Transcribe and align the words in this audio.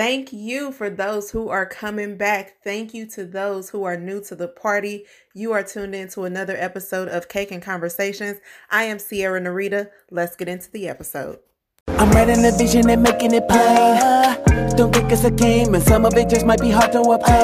Thank 0.00 0.32
you 0.32 0.72
for 0.72 0.88
those 0.88 1.30
who 1.30 1.50
are 1.50 1.66
coming 1.66 2.16
back. 2.16 2.54
Thank 2.64 2.94
you 2.94 3.04
to 3.08 3.26
those 3.26 3.68
who 3.68 3.84
are 3.84 3.98
new 3.98 4.22
to 4.22 4.34
the 4.34 4.48
party. 4.48 5.04
You 5.34 5.52
are 5.52 5.62
tuned 5.62 5.94
in 5.94 6.08
to 6.12 6.22
another 6.22 6.56
episode 6.56 7.08
of 7.08 7.28
Cake 7.28 7.50
and 7.50 7.62
Conversations. 7.62 8.38
I 8.70 8.84
am 8.84 8.98
Sierra 8.98 9.38
Narita. 9.42 9.90
Let's 10.10 10.36
get 10.36 10.48
into 10.48 10.70
the 10.70 10.88
episode. 10.88 11.40
I'm 11.86 12.10
writing 12.12 12.40
the 12.40 12.50
vision 12.52 12.88
and 12.88 13.02
making 13.02 13.34
it 13.34 13.46
plain. 13.46 14.74
Don't 14.74 14.90
think 14.90 15.12
it's 15.12 15.24
a 15.24 15.30
game, 15.30 15.74
and 15.74 15.84
some 15.84 16.06
of 16.06 16.16
it 16.16 16.30
just 16.30 16.46
might 16.46 16.62
be 16.62 16.70
hard 16.70 16.92
to 16.92 17.02
obtain. 17.02 17.36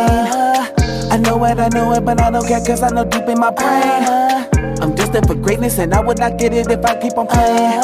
I 1.12 1.18
know 1.18 1.44
it, 1.44 1.58
I 1.58 1.68
know 1.74 1.92
it, 1.92 2.06
but 2.06 2.18
I 2.22 2.30
don't 2.30 2.48
care 2.48 2.64
cause 2.64 2.82
I 2.82 2.88
know 2.88 3.04
deep 3.04 3.28
in 3.28 3.38
my 3.38 3.50
brain. 3.50 4.80
I'm 4.80 4.94
destined 4.94 5.26
for 5.26 5.34
greatness, 5.34 5.76
and 5.78 5.92
I 5.92 6.00
would 6.00 6.18
not 6.18 6.38
get 6.38 6.54
it 6.54 6.70
if 6.70 6.82
I 6.86 6.98
keep 7.02 7.18
on 7.18 7.26
playing. 7.26 7.82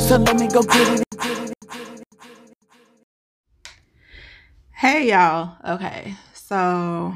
So 0.00 0.16
let 0.16 0.40
me 0.40 0.48
go 0.48 0.62
get 0.62 1.00
it. 1.00 1.07
Hey 4.78 5.08
y'all. 5.08 5.56
Okay. 5.68 6.14
So 6.32 7.12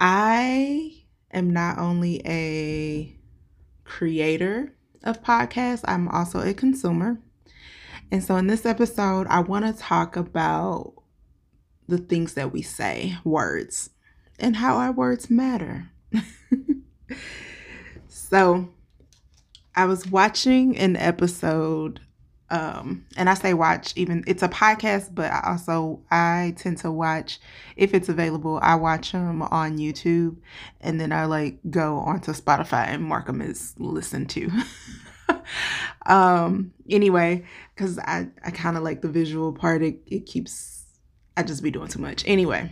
I 0.00 1.04
am 1.30 1.50
not 1.52 1.78
only 1.78 2.20
a 2.26 3.16
creator 3.84 4.74
of 5.04 5.22
podcasts, 5.22 5.84
I'm 5.84 6.08
also 6.08 6.40
a 6.40 6.54
consumer. 6.54 7.20
And 8.10 8.20
so 8.24 8.34
in 8.34 8.48
this 8.48 8.66
episode, 8.66 9.28
I 9.28 9.38
want 9.38 9.64
to 9.64 9.80
talk 9.80 10.16
about 10.16 10.94
the 11.86 11.98
things 11.98 12.34
that 12.34 12.52
we 12.52 12.62
say, 12.62 13.18
words, 13.22 13.90
and 14.40 14.56
how 14.56 14.76
our 14.78 14.90
words 14.90 15.30
matter. 15.30 15.88
so 18.08 18.70
I 19.76 19.84
was 19.84 20.04
watching 20.08 20.76
an 20.76 20.96
episode 20.96 22.00
um 22.50 23.04
and 23.16 23.30
i 23.30 23.34
say 23.34 23.54
watch 23.54 23.92
even 23.96 24.24
it's 24.26 24.42
a 24.42 24.48
podcast 24.48 25.14
but 25.14 25.30
i 25.30 25.40
also 25.44 26.00
i 26.10 26.52
tend 26.56 26.76
to 26.76 26.90
watch 26.90 27.38
if 27.76 27.94
it's 27.94 28.08
available 28.08 28.58
i 28.62 28.74
watch 28.74 29.12
them 29.12 29.42
on 29.42 29.78
youtube 29.78 30.36
and 30.80 31.00
then 31.00 31.12
i 31.12 31.24
like 31.24 31.58
go 31.70 31.98
onto 31.98 32.32
spotify 32.32 32.86
and 32.88 33.04
mark 33.04 33.26
them 33.26 33.40
as 33.40 33.74
listen 33.78 34.26
to. 34.26 34.50
Um 36.06 36.72
anyway 36.88 37.44
because 37.74 37.98
i 38.00 38.26
i 38.44 38.50
kind 38.50 38.76
of 38.76 38.82
like 38.82 39.00
the 39.00 39.08
visual 39.08 39.52
part. 39.52 39.82
It, 39.82 40.00
it 40.06 40.26
keeps 40.26 40.84
i 41.36 41.42
just 41.42 41.62
be 41.62 41.70
doing 41.70 41.88
too 41.88 42.00
much. 42.00 42.24
Anyway 42.26 42.70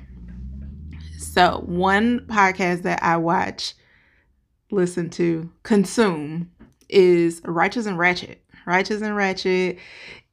so 1.18 1.62
one 1.66 2.20
podcast 2.20 2.82
that 2.82 3.02
i 3.02 3.16
watch 3.16 3.74
listen 4.70 5.10
to 5.10 5.50
consume 5.62 6.50
is 6.88 7.40
righteous 7.44 7.86
and 7.86 7.98
ratchet 7.98 8.42
Righteous 8.68 9.00
and 9.00 9.16
Ratchet 9.16 9.78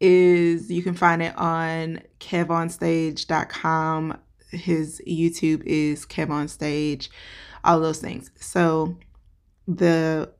is 0.01 0.69
you 0.69 0.83
can 0.83 0.93
find 0.93 1.21
it 1.21 1.33
on 1.37 2.01
kevonstage.com. 2.19 4.17
His 4.51 5.01
YouTube 5.07 5.63
is 5.63 6.05
kevonstage, 6.05 7.07
all 7.63 7.79
those 7.79 7.99
things. 7.99 8.31
So 8.35 8.97
the 9.69 10.33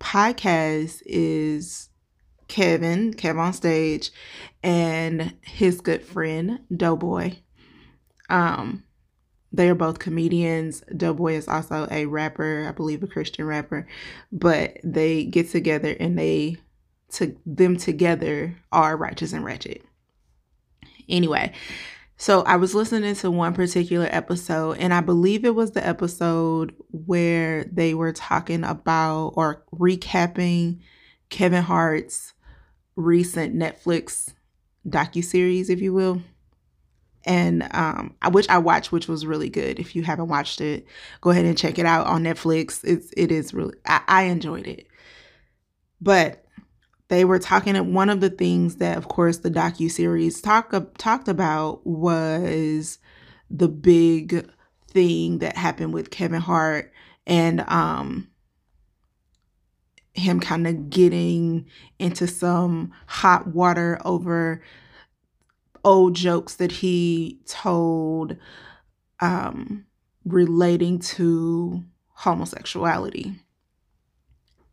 podcast 0.00 1.02
is 1.06 1.88
Kevin, 2.48 3.14
Kev 3.14 3.38
on 3.38 3.52
stage, 3.52 4.10
and 4.64 5.32
his 5.42 5.80
good 5.80 6.02
friend 6.02 6.58
Doughboy. 6.76 7.36
Um, 8.28 8.82
they 9.52 9.68
are 9.68 9.76
both 9.76 10.00
comedians. 10.00 10.82
Doughboy 10.96 11.34
is 11.34 11.46
also 11.46 11.86
a 11.92 12.06
rapper, 12.06 12.66
I 12.68 12.72
believe 12.72 13.04
a 13.04 13.06
Christian 13.06 13.46
rapper, 13.46 13.86
but 14.32 14.78
they 14.82 15.26
get 15.26 15.50
together 15.50 15.96
and 16.00 16.18
they 16.18 16.56
to 17.12 17.36
them 17.46 17.76
together 17.76 18.56
are 18.72 18.96
righteous 18.96 19.32
and 19.32 19.44
ratchet. 19.44 19.82
Anyway, 21.08 21.52
so 22.16 22.42
I 22.42 22.56
was 22.56 22.74
listening 22.74 23.14
to 23.16 23.30
one 23.30 23.52
particular 23.52 24.08
episode, 24.10 24.78
and 24.78 24.94
I 24.94 25.02
believe 25.02 25.44
it 25.44 25.54
was 25.54 25.72
the 25.72 25.86
episode 25.86 26.74
where 26.90 27.64
they 27.64 27.94
were 27.94 28.12
talking 28.12 28.64
about 28.64 29.34
or 29.36 29.64
recapping 29.72 30.80
Kevin 31.28 31.62
Hart's 31.62 32.32
recent 32.96 33.54
Netflix 33.54 34.32
docu 34.88 35.22
series, 35.22 35.68
if 35.68 35.80
you 35.80 35.92
will, 35.92 36.22
and 37.26 37.68
um, 37.72 38.14
which 38.30 38.48
I 38.48 38.58
watched, 38.58 38.92
which 38.92 39.08
was 39.08 39.26
really 39.26 39.50
good. 39.50 39.78
If 39.78 39.94
you 39.94 40.02
haven't 40.02 40.28
watched 40.28 40.62
it, 40.62 40.86
go 41.20 41.30
ahead 41.30 41.44
and 41.44 41.58
check 41.58 41.78
it 41.78 41.84
out 41.84 42.06
on 42.06 42.24
Netflix. 42.24 42.80
It's 42.82 43.12
it 43.14 43.30
is 43.30 43.52
really 43.52 43.74
I, 43.84 44.00
I 44.08 44.22
enjoyed 44.24 44.66
it, 44.66 44.86
but 46.00 46.45
they 47.08 47.24
were 47.24 47.38
talking 47.38 47.94
one 47.94 48.10
of 48.10 48.20
the 48.20 48.30
things 48.30 48.76
that 48.76 48.96
of 48.96 49.08
course 49.08 49.38
the 49.38 49.50
docu 49.50 49.90
series 49.90 50.40
talk, 50.40 50.72
talked 50.98 51.28
about 51.28 51.86
was 51.86 52.98
the 53.50 53.68
big 53.68 54.48
thing 54.88 55.38
that 55.38 55.56
happened 55.56 55.94
with 55.94 56.10
Kevin 56.10 56.40
Hart 56.40 56.92
and 57.26 57.60
um 57.68 58.28
him 60.14 60.40
kind 60.40 60.66
of 60.66 60.88
getting 60.88 61.66
into 61.98 62.26
some 62.26 62.92
hot 63.06 63.48
water 63.48 64.00
over 64.04 64.62
old 65.84 66.14
jokes 66.14 66.56
that 66.56 66.72
he 66.72 67.38
told 67.46 68.36
um 69.20 69.84
relating 70.24 70.98
to 70.98 71.84
homosexuality. 72.14 73.34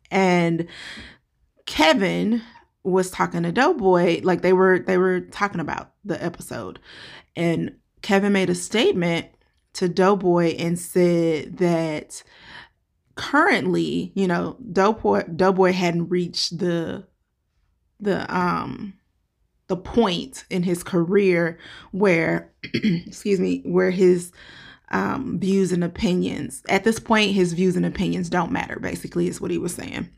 And 0.09 0.67
Kevin 1.65 2.41
was 2.83 3.09
talking 3.09 3.43
to 3.43 3.51
Doughboy, 3.51 4.21
like 4.23 4.41
they 4.41 4.53
were 4.53 4.79
they 4.79 4.97
were 4.97 5.21
talking 5.21 5.61
about 5.61 5.91
the 6.03 6.21
episode. 6.23 6.79
And 7.35 7.77
Kevin 8.01 8.33
made 8.33 8.49
a 8.49 8.55
statement 8.55 9.27
to 9.73 9.89
Doughboy 9.89 10.55
and 10.57 10.77
said 10.77 11.57
that 11.57 12.23
currently, 13.15 14.11
you 14.15 14.27
know, 14.27 14.57
Doughboy 14.71 15.23
Doughboy 15.23 15.71
hadn't 15.71 16.09
reached 16.09 16.59
the 16.59 17.07
the 17.99 18.33
um 18.35 18.93
the 19.67 19.77
point 19.77 20.45
in 20.49 20.63
his 20.63 20.83
career 20.83 21.57
where 21.91 22.51
excuse 22.73 23.39
me, 23.39 23.61
where 23.65 23.91
his 23.91 24.31
um 24.91 25.39
views 25.39 25.71
and 25.71 25.83
opinions 25.83 26.61
at 26.67 26.83
this 26.83 26.99
point 26.99 27.31
his 27.31 27.53
views 27.53 27.75
and 27.75 27.85
opinions 27.85 28.29
don't 28.29 28.51
matter 28.51 28.77
basically 28.79 29.27
is 29.27 29.41
what 29.41 29.49
he 29.49 29.57
was 29.57 29.73
saying 29.73 30.09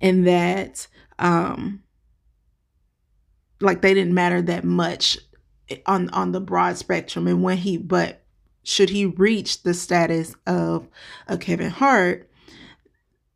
and 0.00 0.26
that 0.26 0.86
um 1.18 1.82
like 3.60 3.80
they 3.80 3.94
didn't 3.94 4.14
matter 4.14 4.42
that 4.42 4.64
much 4.64 5.18
on 5.86 6.10
on 6.10 6.32
the 6.32 6.40
broad 6.40 6.76
spectrum 6.76 7.26
and 7.26 7.42
when 7.42 7.56
he 7.56 7.76
but 7.76 8.22
should 8.64 8.90
he 8.90 9.06
reach 9.06 9.62
the 9.62 9.74
status 9.74 10.34
of 10.46 10.88
a 11.26 11.36
Kevin 11.36 11.70
Hart 11.70 12.28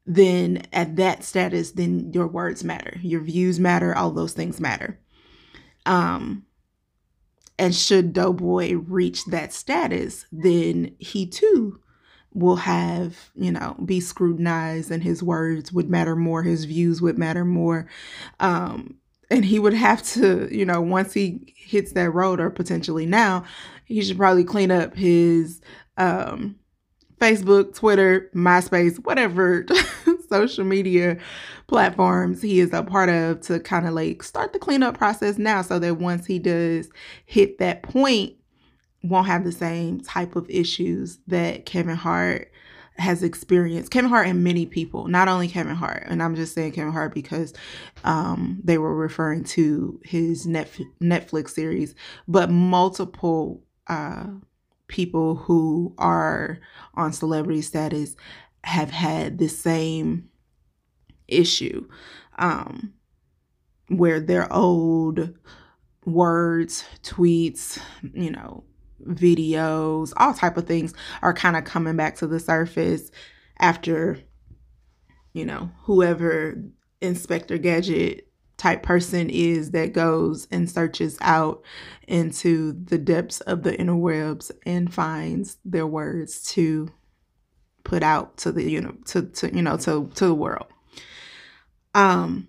then 0.05 0.63
at 0.73 0.97
that 0.97 1.25
status 1.25 1.73
then 1.73 2.13
your 2.13 2.27
words 2.27 2.63
matter 2.63 2.99
your 3.03 3.21
views 3.21 3.59
matter 3.59 3.95
all 3.95 4.11
those 4.11 4.33
things 4.33 4.61
matter. 4.61 4.99
Um 5.85 6.45
and 7.59 7.75
should 7.75 8.13
doughboy 8.13 8.75
reach 8.75 9.25
that 9.27 9.53
status 9.53 10.27
then 10.31 10.95
he 10.99 11.27
too 11.27 11.81
will 12.37 12.57
have, 12.57 13.31
you 13.35 13.51
know, 13.51 13.75
be 13.85 13.99
scrutinized 13.99 14.91
and 14.91 15.03
his 15.03 15.23
words 15.23 15.73
would 15.73 15.89
matter 15.89 16.15
more, 16.15 16.43
his 16.43 16.67
views 16.67 17.01
would 17.01 17.17
matter 17.17 17.45
more. 17.45 17.89
Um, 18.41 18.97
and 19.31 19.45
he 19.45 19.59
would 19.59 19.73
have 19.73 20.03
to, 20.03 20.47
you 20.55 20.67
know, 20.67 20.81
once 20.83 21.15
he 21.15 21.55
hits 21.57 21.93
that 21.93 22.11
road 22.11 22.39
or 22.39 22.51
potentially 22.51 23.07
now, 23.07 23.45
he 23.87 24.03
should 24.03 24.19
probably 24.19 24.45
clean 24.45 24.71
up 24.71 24.95
his 24.95 25.63
um, 25.97 26.57
Facebook, 27.19 27.75
Twitter, 27.75 28.31
MySpace, 28.35 29.03
whatever 29.05 29.65
social 30.29 30.65
media 30.65 31.17
platforms 31.69 32.43
he 32.43 32.61
is 32.61 32.73
a 32.73 32.83
part 32.83 33.09
of 33.09 33.41
to 33.41 33.59
kind 33.61 33.89
of 33.89 33.95
like 33.95 34.23
start 34.23 34.53
the 34.53 34.59
cleanup 34.59 34.97
process 34.97 35.39
now 35.39 35.63
so 35.63 35.79
that 35.79 35.95
once 35.95 36.27
he 36.27 36.39
does 36.39 36.91
hit 37.25 37.59
that 37.59 37.83
point 37.83 38.35
won't 39.09 39.27
have 39.27 39.45
the 39.45 39.53
same 39.53 40.01
type 40.01 40.37
of 40.37 40.49
issues 40.51 41.19
that 41.27 41.67
Kevin 41.67 41.97
Hart 41.97 42.51
has 42.99 43.23
experienced. 43.23 43.91
Kevin 43.91 44.09
Hart 44.09 44.27
and 44.27 44.43
many 44.43 44.67
people, 44.67 45.07
not 45.09 45.29
only 45.29 45.49
Kevin 45.49 45.75
Hart, 45.77 46.05
and 46.07 46.23
I'm 46.23 46.35
just 46.35 46.55
saying 46.55 46.73
Kevin 46.73 46.93
Hart 46.93 47.15
because 47.15 47.53
um, 48.05 48.61
they 48.65 48.79
were 48.79 48.95
referring 48.95 49.45
to 49.45 50.01
his 50.05 50.47
Netflix 50.47 51.51
series, 51.51 51.95
but 52.27 52.51
multiple 52.51 53.63
uh, 53.87 54.27
people 54.89 55.37
who 55.37 55.95
are 55.99 56.59
on 56.95 57.13
celebrity 57.13 57.63
status 57.63 58.17
have 58.65 58.91
had 58.91 59.39
the 59.39 59.49
same 59.49 60.29
issue 61.29 61.87
um, 62.39 62.93
where 63.89 64.21
their 64.21 64.53
old 64.53 65.35
words, 66.05 66.85
tweets, 67.03 67.79
you 68.15 68.31
know, 68.31 68.65
videos, 69.07 70.13
all 70.17 70.35
type 70.35 70.57
of 70.57 70.67
things 70.67 70.95
are 71.23 71.35
kind 71.35 71.57
of 71.57 71.65
coming 71.65 71.97
back 71.97 72.17
to 72.17 72.27
the 72.27 72.41
surface 72.41 73.11
after 73.59 74.19
you 75.37 75.45
know, 75.45 75.71
whoever 75.83 76.55
Inspector 77.03 77.59
Gadget 77.59 78.27
type 78.57 78.83
person 78.83 79.29
is 79.29 79.73
that 79.73 79.93
goes 79.93 80.49
and 80.51 80.71
searches 80.71 81.19
out 81.21 81.63
into 82.09 82.73
the 82.73 82.97
depths 82.97 83.43
of 83.43 83.63
the 83.63 83.73
interwebs 83.73 84.51
and 84.65 84.95
finds 84.95 85.59
their 85.63 85.87
words 85.87 86.43
to 86.53 86.89
put 87.85 88.03
out 88.03 88.39
to 88.39 88.51
the 88.51 88.63
you 88.69 88.81
know 88.81 88.97
to, 89.05 89.25
to 89.25 89.55
you 89.55 89.61
know 89.61 89.77
to 89.77 90.11
to 90.15 90.27
the 90.27 90.35
world. 90.35 90.69
Um 91.95 92.49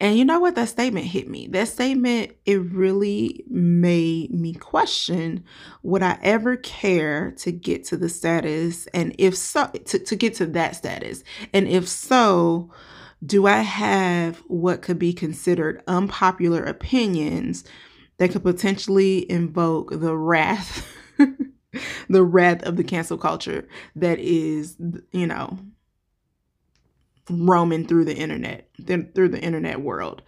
and 0.00 0.16
you 0.16 0.24
know 0.24 0.40
what? 0.40 0.54
That 0.54 0.70
statement 0.70 1.06
hit 1.06 1.28
me. 1.28 1.46
That 1.48 1.68
statement, 1.68 2.32
it 2.46 2.58
really 2.60 3.44
made 3.48 4.32
me 4.32 4.54
question 4.54 5.44
would 5.82 6.02
I 6.02 6.18
ever 6.22 6.56
care 6.56 7.32
to 7.32 7.52
get 7.52 7.84
to 7.84 7.98
the 7.98 8.08
status? 8.08 8.86
And 8.94 9.14
if 9.18 9.36
so, 9.36 9.66
to, 9.66 9.98
to 9.98 10.16
get 10.16 10.34
to 10.36 10.46
that 10.46 10.76
status. 10.76 11.22
And 11.52 11.68
if 11.68 11.86
so, 11.86 12.70
do 13.24 13.46
I 13.46 13.58
have 13.58 14.38
what 14.46 14.80
could 14.80 14.98
be 14.98 15.12
considered 15.12 15.82
unpopular 15.86 16.64
opinions 16.64 17.64
that 18.16 18.30
could 18.30 18.42
potentially 18.42 19.30
invoke 19.30 19.90
the 19.90 20.16
wrath, 20.16 20.86
the 22.08 22.24
wrath 22.24 22.62
of 22.62 22.76
the 22.76 22.84
cancel 22.84 23.18
culture 23.18 23.68
that 23.96 24.18
is, 24.18 24.76
you 25.12 25.26
know, 25.26 25.58
roaming 27.30 27.86
through 27.86 28.04
the 28.04 28.16
internet, 28.16 28.68
then 28.78 29.10
through 29.14 29.28
the 29.30 29.40
internet 29.40 29.80
world. 29.80 30.22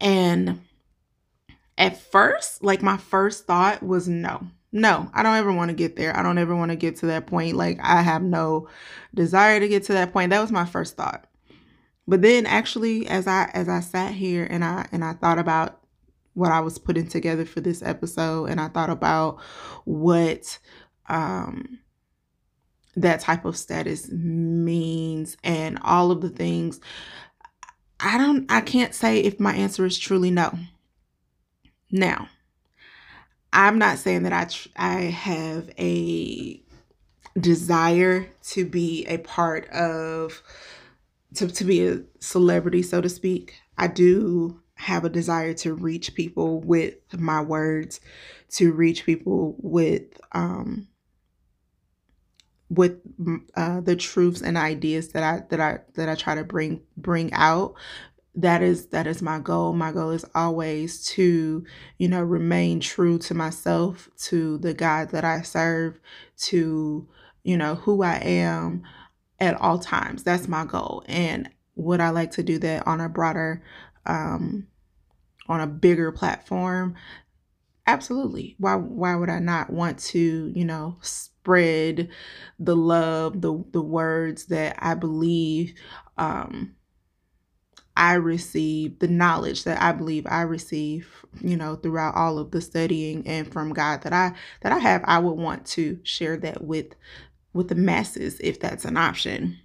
And 0.00 0.60
at 1.78 2.00
first, 2.00 2.62
like 2.62 2.82
my 2.82 2.96
first 2.96 3.46
thought 3.46 3.82
was 3.82 4.08
no. 4.08 4.46
No, 4.74 5.10
I 5.12 5.22
don't 5.22 5.36
ever 5.36 5.52
want 5.52 5.68
to 5.68 5.74
get 5.74 5.96
there. 5.96 6.16
I 6.16 6.22
don't 6.22 6.38
ever 6.38 6.56
want 6.56 6.70
to 6.70 6.76
get 6.76 6.96
to 6.96 7.06
that 7.06 7.26
point. 7.26 7.56
Like 7.56 7.78
I 7.82 8.00
have 8.00 8.22
no 8.22 8.68
desire 9.14 9.60
to 9.60 9.68
get 9.68 9.84
to 9.84 9.92
that 9.92 10.12
point. 10.12 10.30
That 10.30 10.40
was 10.40 10.50
my 10.50 10.64
first 10.64 10.96
thought. 10.96 11.26
But 12.08 12.22
then 12.22 12.46
actually 12.46 13.06
as 13.06 13.26
I 13.26 13.50
as 13.52 13.68
I 13.68 13.80
sat 13.80 14.12
here 14.12 14.46
and 14.48 14.64
I 14.64 14.86
and 14.90 15.04
I 15.04 15.12
thought 15.12 15.38
about 15.38 15.80
what 16.34 16.50
I 16.50 16.60
was 16.60 16.78
putting 16.78 17.06
together 17.06 17.44
for 17.44 17.60
this 17.60 17.82
episode 17.82 18.46
and 18.46 18.60
I 18.60 18.68
thought 18.68 18.90
about 18.90 19.40
what 19.84 20.58
um 21.08 21.78
that 22.96 23.20
type 23.20 23.44
of 23.44 23.56
status 23.56 24.10
means 24.10 25.36
and 25.42 25.78
all 25.82 26.10
of 26.10 26.20
the 26.20 26.28
things 26.28 26.80
i 28.00 28.18
don't 28.18 28.50
i 28.50 28.60
can't 28.60 28.94
say 28.94 29.20
if 29.20 29.40
my 29.40 29.54
answer 29.54 29.84
is 29.84 29.98
truly 29.98 30.30
no. 30.30 30.58
Now 31.90 32.28
i'm 33.52 33.78
not 33.78 33.98
saying 33.98 34.22
that 34.22 34.32
i 34.32 34.44
tr- 34.44 34.68
i 34.76 35.00
have 35.02 35.70
a 35.78 36.62
desire 37.38 38.28
to 38.42 38.64
be 38.64 39.06
a 39.06 39.18
part 39.18 39.68
of 39.70 40.42
to, 41.34 41.48
to 41.48 41.64
be 41.64 41.86
a 41.86 42.00
celebrity 42.20 42.82
so 42.82 43.00
to 43.00 43.08
speak. 43.08 43.54
I 43.78 43.86
do 43.86 44.60
have 44.74 45.04
a 45.04 45.10
desire 45.10 45.54
to 45.54 45.74
reach 45.74 46.14
people 46.14 46.60
with 46.60 46.94
my 47.18 47.40
words 47.40 48.00
to 48.50 48.72
reach 48.72 49.06
people 49.06 49.54
with 49.58 50.20
um 50.32 50.88
with 52.72 52.98
uh, 53.56 53.82
the 53.82 53.96
truths 53.96 54.42
and 54.42 54.58
ideas 54.58 55.10
that 55.10 55.22
I 55.24 55.44
that 55.50 55.60
I 55.60 55.80
that 55.94 56.08
I 56.10 56.16
try 56.16 56.36
to 56.36 56.44
bring 56.44 56.82
bring 56.96 57.32
out 57.34 57.74
that 58.34 58.62
is 58.62 58.86
that 58.88 59.06
is 59.06 59.22
my 59.22 59.38
goal. 59.40 59.74
My 59.74 59.92
goal 59.92 60.10
is 60.10 60.24
always 60.34 61.04
to 61.10 61.64
you 61.98 62.08
know 62.08 62.22
remain 62.22 62.80
true 62.80 63.18
to 63.20 63.34
myself 63.34 64.08
to 64.18 64.58
the 64.58 64.74
god 64.74 65.10
that 65.10 65.24
i 65.24 65.42
serve 65.42 66.00
to 66.38 67.08
you 67.44 67.56
know 67.58 67.76
who 67.76 68.02
i 68.02 68.16
am 68.16 68.82
at 69.40 69.60
all 69.60 69.78
times. 69.78 70.24
That's 70.24 70.48
my 70.48 70.64
goal. 70.66 71.04
And 71.08 71.50
would 71.76 72.00
i 72.00 72.10
like 72.10 72.32
to 72.32 72.42
do 72.42 72.58
that 72.60 72.86
on 72.86 73.00
a 73.00 73.08
broader 73.08 73.62
um 74.06 74.66
on 75.48 75.60
a 75.60 75.66
bigger 75.66 76.12
platform 76.12 76.94
absolutely 77.86 78.54
why 78.58 78.76
why 78.76 79.14
would 79.14 79.30
i 79.30 79.38
not 79.38 79.70
want 79.70 79.98
to 79.98 80.52
you 80.54 80.64
know 80.64 80.96
spread 81.42 82.08
the 82.58 82.76
love, 82.76 83.40
the 83.40 83.64
the 83.72 83.82
words 83.82 84.46
that 84.46 84.76
I 84.78 84.94
believe 84.94 85.74
um, 86.16 86.76
I 87.96 88.14
receive, 88.14 89.00
the 89.00 89.08
knowledge 89.08 89.64
that 89.64 89.82
I 89.82 89.90
believe 89.92 90.24
I 90.28 90.42
receive, 90.42 91.24
you 91.40 91.56
know, 91.56 91.74
throughout 91.74 92.14
all 92.14 92.38
of 92.38 92.52
the 92.52 92.60
studying 92.60 93.26
and 93.26 93.52
from 93.52 93.72
God 93.72 94.02
that 94.02 94.12
I 94.12 94.34
that 94.60 94.70
I 94.72 94.78
have, 94.78 95.02
I 95.04 95.18
would 95.18 95.32
want 95.36 95.66
to 95.68 95.98
share 96.04 96.36
that 96.38 96.62
with 96.62 96.94
with 97.52 97.68
the 97.68 97.74
masses 97.74 98.38
if 98.40 98.60
that's 98.60 98.84
an 98.84 98.96
option. 98.96 99.58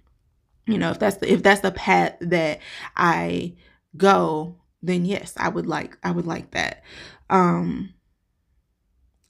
You 0.66 0.78
know, 0.78 0.90
if 0.90 0.98
that's 0.98 1.18
the 1.18 1.32
if 1.32 1.42
that's 1.44 1.60
the 1.60 1.70
path 1.72 2.16
that 2.20 2.60
I 2.96 3.54
go, 3.96 4.56
then 4.82 5.04
yes, 5.04 5.34
I 5.36 5.48
would 5.48 5.66
like 5.68 5.96
I 6.02 6.10
would 6.10 6.26
like 6.26 6.50
that. 6.52 6.82
Um 7.30 7.94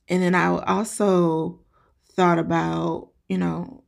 and 0.08 0.22
then 0.22 0.34
I 0.34 0.46
also 0.46 1.60
thought 2.12 2.38
about, 2.38 3.10
you 3.28 3.38
know, 3.38 3.84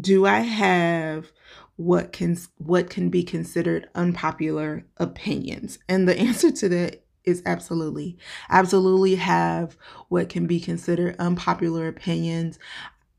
do 0.00 0.26
I 0.26 0.40
have 0.40 1.32
what 1.76 2.12
can 2.12 2.36
what 2.56 2.90
can 2.90 3.08
be 3.08 3.22
considered 3.22 3.88
unpopular 3.94 4.84
opinions? 4.96 5.78
And 5.88 6.08
the 6.08 6.18
answer 6.18 6.50
to 6.50 6.68
that 6.70 7.04
is 7.24 7.42
absolutely. 7.44 8.16
Absolutely 8.48 9.16
have 9.16 9.76
what 10.08 10.28
can 10.28 10.46
be 10.46 10.60
considered 10.60 11.16
unpopular 11.18 11.86
opinions. 11.86 12.58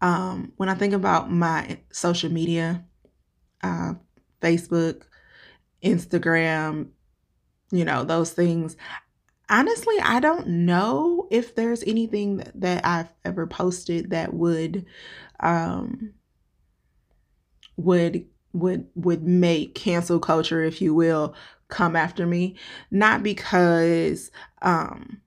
Um, 0.02 0.54
when 0.58 0.70
I 0.70 0.76
think 0.76 0.94
about 0.94 1.32
my 1.32 1.80
social 1.92 2.32
media, 2.32 2.86
uh, 3.62 3.94
Facebook, 4.42 5.04
Instagram, 5.84 6.90
you 7.72 7.86
know, 7.86 8.04
those 8.04 8.32
things, 8.32 8.76
honestly, 9.50 9.96
I 10.02 10.20
don't 10.20 10.48
know 10.48 11.28
if 11.32 11.56
there's 11.56 11.84
anything 11.84 12.44
that, 12.56 12.86
I've 12.86 13.12
ever 13.26 13.48
posted 13.48 14.12
that 14.12 14.34
would 14.34 14.86
um 15.40 16.14
would 17.78 18.26
would 18.54 18.88
would 18.96 19.24
make 19.24 19.76
cancel 19.76 20.20
culture, 20.20 20.62
if 20.64 20.82
you 20.82 20.94
will, 20.94 21.36
come 21.68 21.96
after 21.96 22.26
me. 22.26 22.56
Not 22.92 23.24
because 23.24 24.32
um 24.62 25.22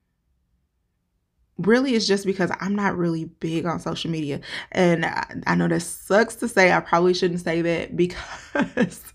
really 1.63 1.95
it's 1.95 2.07
just 2.07 2.27
because 2.27 2.51
I'm 2.61 2.75
not 2.75 2.97
really 2.97 3.25
big 3.25 3.67
on 3.67 3.81
social 3.81 4.11
media. 4.11 4.41
And 4.71 5.05
I, 5.05 5.25
I, 5.47 5.55
know 5.55 5.69
that 5.69 5.81
sucks 5.81 6.37
to 6.37 6.49
say. 6.49 6.73
I 6.73 6.81
probably 6.81 7.15
shouldn't 7.15 7.41
say 7.41 7.63
that 7.63 7.97
because 8.53 9.15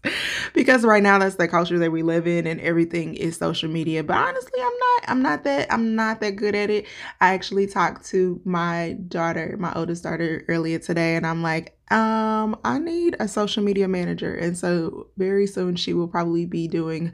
because 0.54 0.84
right 0.84 1.04
now 1.04 1.20
that's 1.20 1.36
the 1.36 1.48
culture 1.48 1.80
that 1.80 1.92
we 1.92 2.04
live 2.04 2.28
in 2.28 2.48
and 2.48 2.60
everything 2.62 3.16
is 3.16 3.38
social 3.38 3.70
media. 3.70 4.04
But 4.04 4.18
honestly, 4.18 4.60
I'm 4.60 4.78
not 4.80 5.04
I'm 5.10 5.22
not 5.22 5.44
that 5.44 5.72
I'm 5.72 5.96
not 5.96 6.22
that 6.22 6.36
good 6.36 6.56
at 6.56 6.70
it. 6.70 6.86
I 7.22 7.34
actually 7.34 7.68
talked 7.68 8.06
to 8.08 8.42
my 8.44 8.98
daughter, 9.08 9.56
my 9.60 9.74
oldest 9.74 10.04
daughter 10.04 10.46
earlier 10.48 10.80
today 10.80 11.16
and 11.16 11.26
I'm 11.26 11.42
like, 11.44 11.78
um, 11.92 12.58
I 12.66 12.80
need 12.80 13.16
a 13.20 13.28
social 13.28 13.64
media 13.64 13.88
manager. 13.88 14.36
And 14.36 14.58
so 14.58 15.08
very 15.18 15.48
soon 15.48 15.76
she 15.76 15.94
will 15.94 16.08
probably 16.08 16.46
be 16.46 16.68
doing 16.68 17.14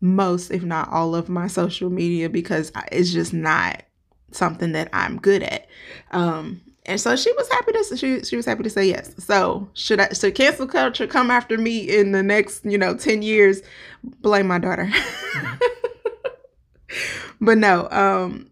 most 0.00 0.50
if 0.50 0.62
not 0.62 0.88
all 0.90 1.14
of 1.14 1.28
my 1.28 1.46
social 1.48 1.90
media 1.90 2.28
because 2.28 2.72
it's 2.92 3.12
just 3.12 3.32
not 3.32 3.82
something 4.32 4.72
that 4.72 4.88
I'm 4.92 5.18
good 5.18 5.42
at. 5.42 5.66
Um, 6.10 6.60
and 6.86 7.00
so 7.00 7.16
she 7.16 7.30
was 7.32 7.48
happy 7.50 7.72
to 7.72 7.96
she, 7.96 8.24
she 8.24 8.36
was 8.36 8.46
happy 8.46 8.62
to 8.62 8.70
say 8.70 8.86
yes. 8.86 9.12
So 9.22 9.68
should 9.74 10.00
I 10.00 10.08
should 10.14 10.34
cancel 10.34 10.66
culture 10.66 11.06
come 11.06 11.30
after 11.30 11.58
me 11.58 11.78
in 11.80 12.12
the 12.12 12.22
next, 12.22 12.64
you 12.64 12.78
know, 12.78 12.96
10 12.96 13.20
years? 13.20 13.60
Blame 14.02 14.46
my 14.46 14.58
daughter. 14.58 14.90
but 17.40 17.58
no, 17.58 17.88
um 17.90 18.50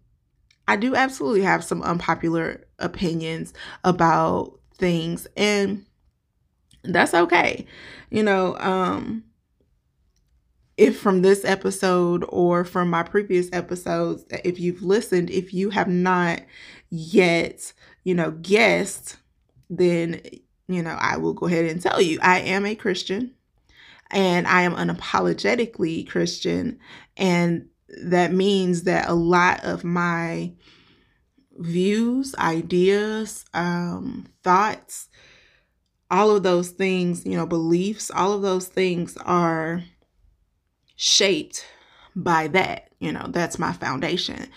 I 0.69 0.77
do 0.77 0.95
absolutely 0.95 1.43
have 1.43 1.65
some 1.65 1.83
unpopular 1.83 2.65
opinions 2.79 3.55
about 3.85 4.59
things 4.75 5.27
and 5.37 5.87
that's 6.83 7.15
okay. 7.15 7.67
You 8.11 8.23
know, 8.23 8.57
um 8.59 9.25
if 10.77 10.99
from 10.99 11.23
this 11.23 11.45
episode 11.45 12.25
or 12.29 12.65
from 12.65 12.91
my 12.91 13.03
previous 13.03 13.49
episodes, 13.53 14.25
if 14.45 14.61
you've 14.61 14.83
listened, 14.83 15.31
if 15.31 15.55
you 15.55 15.71
have 15.71 15.89
not 15.89 16.41
yet, 16.91 17.73
you 18.05 18.15
know, 18.15 18.31
guessed, 18.31 19.17
then, 19.71 20.21
you 20.69 20.83
know, 20.83 20.97
I 21.01 21.17
will 21.17 21.33
go 21.33 21.47
ahead 21.47 21.65
and 21.65 21.81
tell 21.81 22.01
you 22.01 22.19
I 22.23 22.41
am 22.41 22.67
a 22.67 22.75
Christian 22.75 23.35
and 24.11 24.47
I 24.47 24.63
am 24.63 24.75
unapologetically 24.75 26.09
Christian. 26.09 26.79
And 27.17 27.69
that 28.05 28.33
means 28.33 28.83
that 28.83 29.09
a 29.09 29.15
lot 29.15 29.65
of 29.65 29.83
my 29.83 30.53
views, 31.59 32.35
ideas, 32.37 33.47
um, 33.55 34.27
thoughts, 34.43 35.09
all 36.11 36.37
of 36.37 36.43
those 36.43 36.71
things, 36.71 37.25
you 37.25 37.37
know, 37.37 37.47
beliefs, 37.47 38.11
all 38.11 38.33
of 38.33 38.43
those 38.43 38.69
things 38.69 39.17
are 39.25 39.83
shaped 40.97 41.67
by 42.15 42.49
that. 42.49 42.91
You 42.99 43.13
know, 43.13 43.27
that's 43.29 43.59
my 43.59 43.73
foundation. 43.73 44.49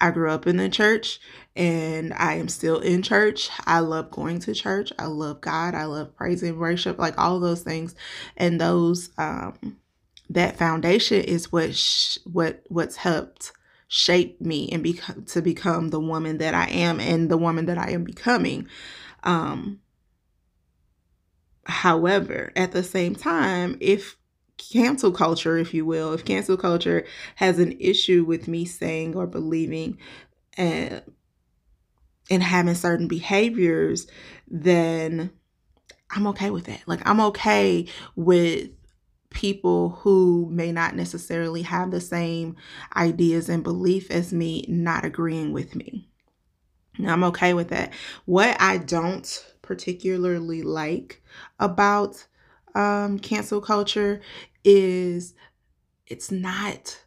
I 0.00 0.10
grew 0.10 0.30
up 0.30 0.46
in 0.46 0.56
the 0.56 0.68
church 0.68 1.20
and 1.54 2.14
I 2.14 2.34
am 2.34 2.48
still 2.48 2.78
in 2.78 3.02
church. 3.02 3.50
I 3.66 3.80
love 3.80 4.10
going 4.10 4.40
to 4.40 4.54
church. 4.54 4.92
I 4.98 5.06
love 5.06 5.42
God. 5.42 5.74
I 5.74 5.84
love 5.84 6.16
praise 6.16 6.42
and 6.42 6.58
worship, 6.58 6.98
like 6.98 7.18
all 7.18 7.38
those 7.38 7.62
things. 7.62 7.94
And 8.36 8.60
those 8.60 9.10
um 9.18 9.76
that 10.30 10.56
foundation 10.56 11.22
is 11.22 11.52
what 11.52 11.74
sh- 11.74 12.18
what 12.24 12.62
what's 12.68 12.96
helped 12.96 13.52
shape 13.88 14.40
me 14.40 14.68
and 14.70 14.82
become 14.82 15.24
to 15.24 15.42
become 15.42 15.88
the 15.88 16.00
woman 16.00 16.38
that 16.38 16.54
I 16.54 16.66
am 16.66 17.00
and 17.00 17.28
the 17.28 17.36
woman 17.36 17.66
that 17.66 17.76
I 17.76 17.90
am 17.90 18.04
becoming. 18.04 18.68
Um, 19.24 19.80
however, 21.64 22.52
at 22.54 22.70
the 22.72 22.84
same 22.84 23.16
time, 23.16 23.76
if 23.80 24.16
cancel 24.60 25.12
culture, 25.12 25.58
if 25.58 25.74
you 25.74 25.84
will, 25.84 26.12
if 26.12 26.24
cancel 26.24 26.56
culture 26.56 27.04
has 27.36 27.58
an 27.58 27.76
issue 27.80 28.24
with 28.24 28.48
me 28.48 28.64
saying 28.64 29.16
or 29.16 29.26
believing 29.26 29.98
and 30.56 31.02
and 32.30 32.42
having 32.42 32.74
certain 32.74 33.08
behaviors, 33.08 34.06
then 34.48 35.30
I'm 36.10 36.26
okay 36.28 36.50
with 36.50 36.66
that. 36.66 36.82
Like 36.86 37.00
I'm 37.04 37.20
okay 37.20 37.86
with 38.14 38.70
people 39.30 39.90
who 40.00 40.48
may 40.50 40.72
not 40.72 40.94
necessarily 40.94 41.62
have 41.62 41.90
the 41.90 42.00
same 42.00 42.56
ideas 42.96 43.48
and 43.48 43.62
belief 43.62 44.10
as 44.10 44.32
me 44.32 44.64
not 44.68 45.04
agreeing 45.04 45.52
with 45.52 45.74
me. 45.74 46.08
Now, 46.98 47.12
I'm 47.12 47.24
okay 47.24 47.54
with 47.54 47.68
that. 47.68 47.92
What 48.26 48.60
I 48.60 48.78
don't 48.78 49.46
particularly 49.62 50.62
like 50.62 51.22
about 51.58 52.26
um, 52.74 53.18
cancel 53.18 53.60
culture 53.60 54.20
is 54.64 55.34
it's 56.06 56.30
not, 56.30 57.02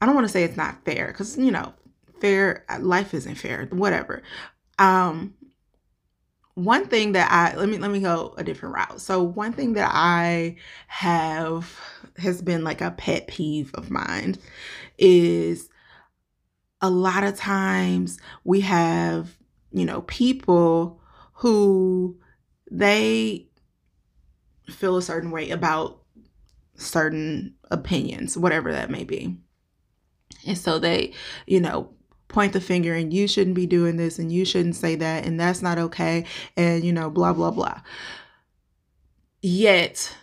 I 0.00 0.06
don't 0.06 0.14
want 0.14 0.26
to 0.26 0.32
say 0.32 0.44
it's 0.44 0.56
not 0.56 0.84
fair 0.84 1.08
because, 1.08 1.36
you 1.36 1.50
know, 1.50 1.72
fair, 2.20 2.64
life 2.80 3.14
isn't 3.14 3.36
fair, 3.36 3.66
whatever. 3.70 4.22
Um, 4.78 5.34
one 6.54 6.86
thing 6.86 7.12
that 7.12 7.30
I 7.30 7.56
let 7.56 7.68
me 7.68 7.78
let 7.78 7.90
me 7.90 8.00
go 8.00 8.34
a 8.36 8.44
different 8.44 8.74
route. 8.74 9.00
So 9.00 9.22
one 9.22 9.52
thing 9.52 9.74
that 9.74 9.90
I 9.92 10.56
have 10.88 11.74
has 12.18 12.42
been 12.42 12.64
like 12.64 12.80
a 12.80 12.90
pet 12.90 13.28
peeve 13.28 13.70
of 13.74 13.90
mine 13.90 14.36
is 14.98 15.68
a 16.80 16.90
lot 16.90 17.24
of 17.24 17.36
times 17.36 18.18
we 18.44 18.60
have, 18.62 19.36
you 19.72 19.84
know, 19.84 20.02
people 20.02 21.00
who 21.34 22.18
they 22.70 23.48
feel 24.68 24.96
a 24.96 25.02
certain 25.02 25.30
way 25.30 25.50
about 25.50 25.99
certain 26.80 27.54
opinions, 27.70 28.36
whatever 28.36 28.72
that 28.72 28.90
may 28.90 29.04
be. 29.04 29.36
And 30.46 30.56
so 30.56 30.78
they, 30.78 31.12
you 31.46 31.60
know, 31.60 31.90
point 32.28 32.52
the 32.52 32.60
finger 32.60 32.94
and 32.94 33.12
you 33.12 33.28
shouldn't 33.28 33.56
be 33.56 33.66
doing 33.66 33.96
this 33.96 34.18
and 34.18 34.32
you 34.32 34.44
shouldn't 34.44 34.76
say 34.76 34.94
that 34.94 35.26
and 35.26 35.38
that's 35.38 35.62
not 35.62 35.78
okay 35.78 36.24
and 36.56 36.84
you 36.84 36.92
know 36.92 37.10
blah 37.10 37.32
blah 37.32 37.50
blah 37.50 37.80
yet 39.42 40.14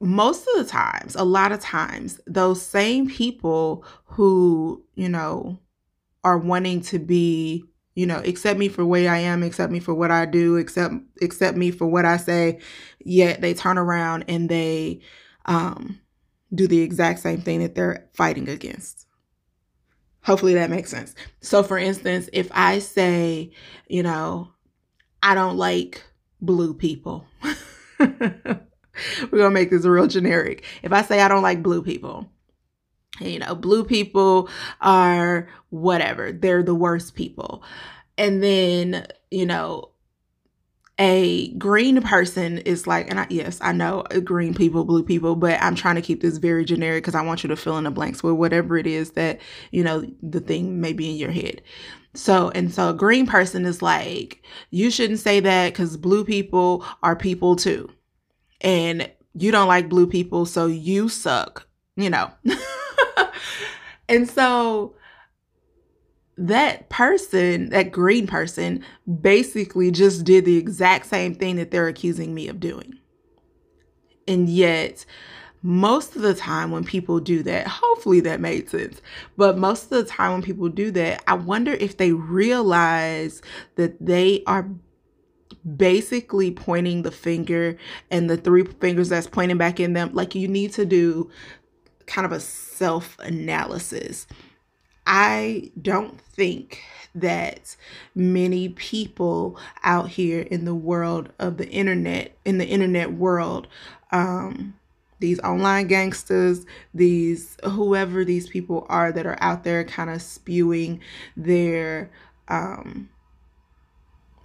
most 0.00 0.46
of 0.48 0.62
the 0.62 0.70
times 0.70 1.16
a 1.16 1.24
lot 1.24 1.50
of 1.50 1.60
times 1.60 2.20
those 2.26 2.60
same 2.60 3.08
people 3.08 3.82
who 4.04 4.84
you 4.94 5.08
know 5.08 5.58
are 6.24 6.36
wanting 6.36 6.82
to 6.82 6.98
be 6.98 7.64
you 7.94 8.06
know 8.06 8.18
accept 8.24 8.58
me 8.58 8.68
for 8.68 8.84
what 8.84 9.00
i 9.06 9.18
am 9.18 9.42
accept 9.42 9.72
me 9.72 9.80
for 9.80 9.94
what 9.94 10.10
i 10.10 10.24
do 10.24 10.56
accept 10.56 10.94
accept 11.22 11.56
me 11.56 11.70
for 11.70 11.86
what 11.86 12.04
i 12.04 12.16
say 12.16 12.58
yet 13.00 13.40
they 13.40 13.54
turn 13.54 13.78
around 13.78 14.24
and 14.28 14.48
they 14.48 15.00
um 15.46 15.98
do 16.54 16.66
the 16.66 16.80
exact 16.80 17.20
same 17.20 17.40
thing 17.40 17.60
that 17.60 17.74
they're 17.74 18.08
fighting 18.14 18.48
against 18.48 19.06
Hopefully 20.22 20.54
that 20.54 20.70
makes 20.70 20.90
sense. 20.90 21.14
So, 21.40 21.62
for 21.62 21.78
instance, 21.78 22.28
if 22.32 22.50
I 22.52 22.78
say, 22.78 23.52
you 23.88 24.02
know, 24.02 24.48
I 25.22 25.34
don't 25.34 25.56
like 25.56 26.04
blue 26.42 26.74
people, 26.74 27.26
we're 27.98 28.58
to 29.32 29.50
make 29.50 29.70
this 29.70 29.86
real 29.86 30.06
generic. 30.06 30.64
If 30.82 30.92
I 30.92 31.02
say 31.02 31.20
I 31.20 31.28
don't 31.28 31.42
like 31.42 31.62
blue 31.62 31.82
people, 31.82 32.30
you 33.20 33.38
know, 33.38 33.54
blue 33.54 33.84
people 33.84 34.48
are 34.80 35.48
whatever, 35.70 36.32
they're 36.32 36.62
the 36.62 36.74
worst 36.74 37.14
people. 37.14 37.62
And 38.18 38.42
then, 38.42 39.06
you 39.30 39.46
know, 39.46 39.90
a 40.98 41.48
green 41.54 42.02
person 42.02 42.58
is 42.58 42.86
like, 42.86 43.08
and 43.08 43.20
I, 43.20 43.26
yes, 43.30 43.58
I 43.62 43.72
know 43.72 44.02
green 44.22 44.52
people, 44.52 44.84
blue 44.84 45.02
people, 45.02 45.34
but 45.34 45.60
I'm 45.62 45.74
trying 45.74 45.94
to 45.94 46.02
keep 46.02 46.20
this 46.20 46.36
very 46.36 46.62
generic 46.62 47.02
because 47.02 47.14
I 47.14 47.22
want 47.22 47.42
you 47.42 47.48
to 47.48 47.56
fill 47.56 47.78
in 47.78 47.84
the 47.84 47.90
blanks 47.90 48.22
with 48.22 48.34
whatever 48.34 48.76
it 48.76 48.86
is 48.86 49.12
that, 49.12 49.40
you 49.70 49.82
know, 49.82 50.04
the 50.22 50.40
thing 50.40 50.78
may 50.78 50.92
be 50.92 51.10
in 51.10 51.16
your 51.16 51.30
head. 51.30 51.62
So, 52.12 52.50
and 52.50 52.72
so 52.72 52.90
a 52.90 52.94
green 52.94 53.26
person 53.26 53.64
is 53.64 53.80
like, 53.80 54.42
you 54.70 54.90
shouldn't 54.90 55.20
say 55.20 55.40
that 55.40 55.72
because 55.72 55.96
blue 55.96 56.22
people 56.22 56.84
are 57.02 57.16
people 57.16 57.56
too. 57.56 57.90
And 58.60 59.10
you 59.34 59.52
don't 59.52 59.68
like 59.68 59.88
blue 59.88 60.06
people, 60.06 60.44
so 60.44 60.66
you 60.66 61.08
suck, 61.08 61.66
you 61.96 62.10
know. 62.10 62.30
and 64.10 64.28
so 64.28 64.94
that 66.36 66.88
person, 66.88 67.70
that 67.70 67.92
green 67.92 68.26
person, 68.26 68.84
basically 69.20 69.90
just 69.90 70.24
did 70.24 70.44
the 70.44 70.56
exact 70.56 71.06
same 71.06 71.34
thing 71.34 71.56
that 71.56 71.70
they're 71.70 71.88
accusing 71.88 72.34
me 72.34 72.48
of 72.48 72.60
doing. 72.60 72.98
And 74.26 74.48
yet, 74.48 75.04
most 75.62 76.16
of 76.16 76.22
the 76.22 76.34
time 76.34 76.70
when 76.70 76.84
people 76.84 77.20
do 77.20 77.42
that, 77.42 77.66
hopefully 77.66 78.20
that 78.20 78.40
made 78.40 78.68
sense, 78.68 79.00
but 79.36 79.58
most 79.58 79.84
of 79.84 79.90
the 79.90 80.04
time 80.04 80.32
when 80.32 80.42
people 80.42 80.68
do 80.68 80.90
that, 80.92 81.22
I 81.26 81.34
wonder 81.34 81.72
if 81.74 81.96
they 81.96 82.12
realize 82.12 83.42
that 83.76 83.94
they 84.04 84.42
are 84.46 84.68
basically 85.76 86.50
pointing 86.50 87.02
the 87.02 87.10
finger 87.10 87.76
and 88.10 88.30
the 88.30 88.36
three 88.36 88.64
fingers 88.64 89.10
that's 89.10 89.26
pointing 89.26 89.58
back 89.58 89.78
in 89.78 89.92
them. 89.92 90.10
Like 90.14 90.34
you 90.34 90.48
need 90.48 90.72
to 90.72 90.86
do 90.86 91.30
kind 92.10 92.26
of 92.26 92.32
a 92.32 92.40
self 92.40 93.16
analysis 93.20 94.26
I 95.12 95.72
don't 95.80 96.20
think 96.20 96.84
that 97.16 97.74
many 98.14 98.68
people 98.68 99.58
out 99.82 100.08
here 100.10 100.42
in 100.42 100.64
the 100.64 100.74
world 100.74 101.30
of 101.40 101.56
the 101.56 101.68
internet, 101.68 102.36
in 102.44 102.58
the 102.58 102.66
internet 102.66 103.12
world, 103.12 103.66
um, 104.12 104.74
these 105.18 105.40
online 105.40 105.88
gangsters, 105.88 106.64
these 106.94 107.56
whoever 107.64 108.24
these 108.24 108.48
people 108.48 108.86
are 108.88 109.10
that 109.10 109.26
are 109.26 109.36
out 109.40 109.64
there 109.64 109.82
kind 109.82 110.10
of 110.10 110.22
spewing 110.22 111.00
their 111.36 112.12
um, 112.46 113.10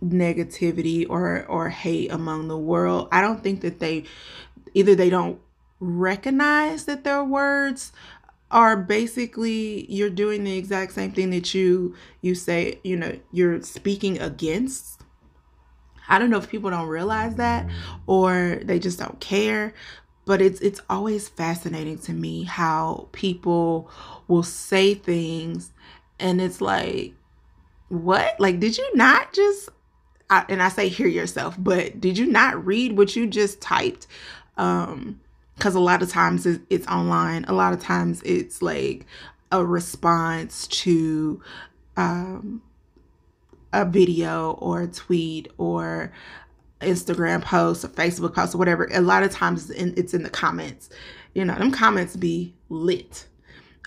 negativity 0.04 1.06
or 1.08 1.46
or 1.46 1.70
hate 1.70 2.12
among 2.12 2.48
the 2.48 2.58
world. 2.58 3.08
I 3.12 3.22
don't 3.22 3.44
think 3.44 3.62
that 3.62 3.80
they 3.80 4.06
either 4.74 4.96
they 4.96 5.12
don't 5.12 5.40
recognize 5.86 6.86
that 6.86 7.04
their 7.04 7.24
words 7.24 7.92
are 8.52 8.78
basically 8.78 9.92
you're 9.92 10.10
doing 10.10 10.44
the 10.44 10.58
exact 10.58 10.94
same 10.94 11.12
thing 11.12 11.32
that 11.32 11.54
you 11.54 11.96
you 12.22 12.36
say 12.36 12.80
you 12.84 12.96
know 12.96 13.18
you're 13.32 13.62
speaking 13.62 14.20
against. 14.20 15.02
I 16.08 16.20
don't 16.20 16.30
know 16.30 16.38
if 16.38 16.50
people 16.50 16.70
don't 16.70 16.88
realize 16.88 17.36
that 17.36 17.68
or 18.06 18.60
they 18.64 18.78
just 18.78 19.00
don't 19.00 19.20
care 19.20 19.74
but 20.26 20.42
it's 20.42 20.60
it's 20.60 20.82
always 20.90 21.30
fascinating 21.30 21.98
to 22.00 22.14
me 22.14 22.44
how 22.44 23.08
people 23.12 23.90
will 24.28 24.44
say 24.44 24.94
things 24.94 25.72
and 26.20 26.42
it's 26.42 26.60
like 26.62 27.14
what? 27.88 28.40
Like 28.40 28.60
did 28.60 28.78
you 28.78 28.96
not 28.96 29.32
just 29.34 29.70
I, 30.28 30.44
and 30.50 30.62
i 30.64 30.70
say 30.70 30.88
hear 30.88 31.08
yourself 31.08 31.56
but 31.58 32.02
did 32.02 32.18
you 32.18 32.26
not 32.26 32.66
read 32.66 32.98
what 32.98 33.16
you 33.16 33.28
just 33.28 33.62
typed? 33.62 34.08
Um 34.58 35.22
because 35.56 35.76
a 35.76 35.80
lot 35.80 36.02
of 36.02 36.10
times 36.10 36.46
it's 36.46 36.88
online. 36.88 37.46
A 37.46 37.54
lot 37.54 37.74
of 37.74 37.80
times 37.80 38.22
it's 38.24 38.62
like 38.62 39.06
a 39.52 39.66
response 39.66 40.68
to 40.68 41.42
um, 41.98 42.62
a 43.72 43.86
video 43.86 44.52
or 44.54 44.82
a 44.84 44.88
tweet 44.88 45.48
or 45.58 46.12
instagram 46.82 47.42
post 47.42 47.86
or 47.86 47.88
facebook 47.90 48.34
post 48.34 48.56
or 48.56 48.58
whatever. 48.58 48.88
A 48.94 49.02
lot 49.02 49.24
of 49.24 49.32
times 49.32 49.70
it's 49.70 50.14
in 50.14 50.24
the 50.24 50.30
comments. 50.30 50.90
You 51.34 51.46
know 51.46 51.56
them 51.56 51.72
comments 51.72 52.16
be 52.16 52.56
lit. 52.70 53.28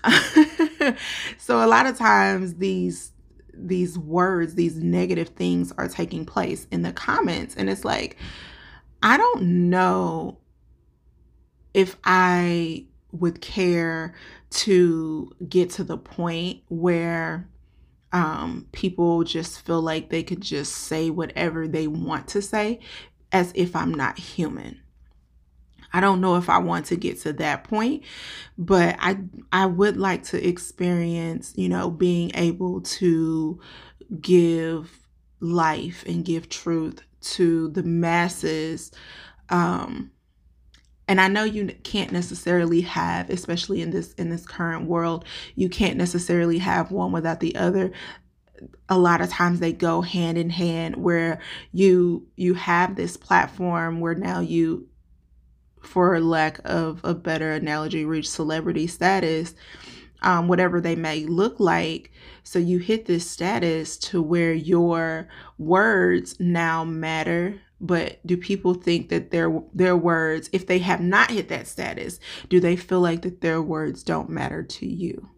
So 1.39 1.65
a 1.65 1.67
lot 1.67 1.87
of 1.87 1.99
times 1.99 2.55
these 2.55 3.13
these 3.53 3.99
words 3.99 4.55
these 4.55 4.77
negative 4.77 5.31
things 5.31 5.73
are 5.77 5.89
taking 5.89 6.25
place 6.25 6.67
in 6.71 6.83
the 6.83 6.93
comments. 6.93 7.55
And 7.57 7.69
it's 7.69 7.85
like 7.85 8.17
i 9.03 9.17
don't 9.17 9.43
know 9.71 10.39
if 11.79 11.97
I 12.03 12.87
would 13.13 13.41
care 13.41 14.13
to 14.51 15.31
get 15.49 15.71
to 15.71 15.85
the 15.85 15.97
point 15.97 16.61
where 16.69 17.49
um, 18.13 18.67
people 18.73 19.23
just 19.23 19.65
feel 19.65 19.81
like 19.81 20.11
they 20.11 20.25
could 20.25 20.41
just 20.41 20.73
say 20.73 21.09
whatever 21.09 21.69
they 21.69 21.87
want 21.87 22.27
to 22.29 22.43
say 22.43 22.81
as 23.31 23.53
if 23.55 23.77
I'm 23.77 23.95
not 23.95 24.19
human. 24.19 24.81
I 25.93 26.01
don't 26.01 26.21
know 26.21 26.35
if 26.35 26.51
I 26.51 26.59
want 26.59 26.87
to 26.87 26.97
get 26.97 27.21
to 27.21 27.33
that 27.35 27.63
point, 27.63 28.03
but 28.59 28.97
I 28.99 29.19
I 29.53 29.67
would 29.67 29.97
like 29.97 30.25
to 30.25 30.49
experience, 30.49 31.53
you 31.55 31.69
know, 31.69 31.93
being 31.93 32.33
able 32.35 32.81
to 32.81 33.61
give 34.21 34.99
life 35.39 36.03
and 36.09 36.25
give 36.25 36.49
truth 36.49 37.03
to 37.21 37.69
the 37.69 37.85
masses 37.85 38.91
um 39.49 40.11
and 41.09 41.21
I 41.21 41.29
know 41.29 41.45
you 41.45 41.69
can't 41.85 42.13
necessarily 42.13 42.83
have, 42.83 43.31
especially 43.31 43.83
in 43.83 43.91
this 43.91 44.13
in 44.15 44.31
this 44.31 44.47
current 44.47 44.87
world, 44.87 45.25
you 45.57 45.69
can't 45.69 45.97
necessarily 45.97 46.59
have 46.59 46.93
one 46.93 47.13
without 47.13 47.41
the 47.41 47.57
other. 47.57 47.93
A 48.89 48.99
lot 48.99 49.21
of 49.21 49.31
times 49.31 49.61
they 49.61 49.73
go 49.73 50.03
hand 50.03 50.39
in 50.39 50.51
hand 50.51 50.97
where 50.97 51.41
you 51.73 52.27
you 52.37 52.55
have 52.55 52.97
this 52.97 53.17
platform 53.17 54.01
where 54.01 54.15
now 54.15 54.41
you 54.41 54.89
for 55.83 56.21
lack 56.21 56.61
of 56.65 57.01
a 57.05 57.15
better 57.15 57.53
analogy 57.53 58.05
reach 58.05 58.29
celebrity 58.29 58.87
status 58.87 59.55
um, 60.23 60.49
whatever 60.49 60.81
they 60.81 60.97
may 60.97 61.25
look 61.27 61.61
like. 61.61 62.13
So 62.43 62.59
you 62.59 62.79
hit 62.79 63.07
this 63.07 63.31
status 63.31 63.97
to 63.99 64.23
where 64.23 64.53
your 64.53 65.29
words 65.59 66.39
now 66.41 66.85
matter. 66.85 67.61
But 67.81 68.19
do 68.27 68.37
people 68.37 68.75
think 68.75 69.09
that 69.09 69.31
their 69.31 69.63
their 69.73 69.97
words, 69.97 70.51
if 70.53 70.67
they 70.67 70.79
have 70.81 71.01
not 71.01 71.31
hit 71.31 71.49
that 71.49 71.69
status, 71.69 72.19
do 72.49 72.59
they 72.59 72.77
feel 72.77 73.01
like 73.01 73.23
that 73.23 73.41
their 73.41 73.63
words 73.63 74.03
don't 74.03 74.31
matter 74.31 74.63
to 74.63 74.87
you? 74.87 75.29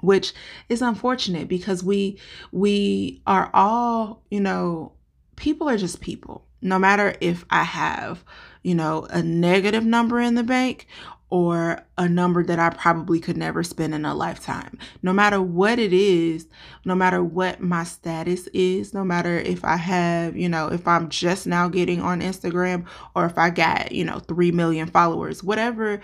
Which 0.00 0.34
is 0.68 0.82
unfortunate 0.82 1.48
because 1.48 1.82
we 1.82 2.18
we 2.52 3.22
are 3.26 3.50
all, 3.54 4.22
you 4.30 4.40
know, 4.40 4.92
people 5.36 5.68
are 5.68 5.78
just 5.78 6.00
people. 6.00 6.46
No 6.60 6.78
matter 6.78 7.14
if 7.20 7.44
I 7.50 7.62
have, 7.62 8.24
you 8.62 8.74
know, 8.74 9.06
a 9.10 9.22
negative 9.22 9.84
number 9.86 10.20
in 10.20 10.34
the 10.34 10.42
bank 10.42 10.86
or 11.30 11.80
a 11.98 12.08
number 12.08 12.42
that 12.42 12.58
I 12.58 12.70
probably 12.70 13.20
could 13.20 13.36
never 13.36 13.62
spend 13.62 13.94
in 13.94 14.04
a 14.04 14.14
lifetime. 14.14 14.78
No 15.02 15.12
matter 15.12 15.42
what 15.42 15.78
it 15.78 15.92
is, 15.92 16.48
no 16.84 16.94
matter 16.94 17.22
what 17.22 17.60
my 17.60 17.84
status 17.84 18.46
is, 18.48 18.94
no 18.94 19.04
matter 19.04 19.38
if 19.38 19.64
I 19.64 19.76
have, 19.76 20.36
you 20.36 20.48
know, 20.48 20.68
if 20.68 20.88
I'm 20.88 21.10
just 21.10 21.46
now 21.46 21.68
getting 21.68 22.00
on 22.00 22.22
Instagram 22.22 22.86
or 23.14 23.26
if 23.26 23.36
I 23.36 23.50
got, 23.50 23.92
you 23.92 24.04
know, 24.04 24.20
3 24.20 24.52
million 24.52 24.88
followers, 24.88 25.44
whatever 25.44 26.00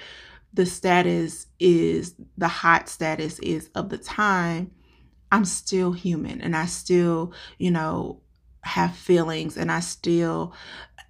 the 0.53 0.67
status 0.67 1.47
is, 1.59 2.15
the 2.37 2.49
hot 2.49 2.89
status 2.89 3.39
is 3.39 3.71
of 3.75 3.89
the 3.89 3.99
time, 3.99 4.71
I'm 5.33 5.47
still 5.47 5.93
human 5.93 6.41
and 6.43 6.55
I 6.55 6.67
still, 6.67 7.33
you 7.59 7.71
know, 7.71 8.21
have 8.63 8.95
feelings 8.95 9.57
and 9.57 9.71
I 9.71 9.81
still 9.81 10.55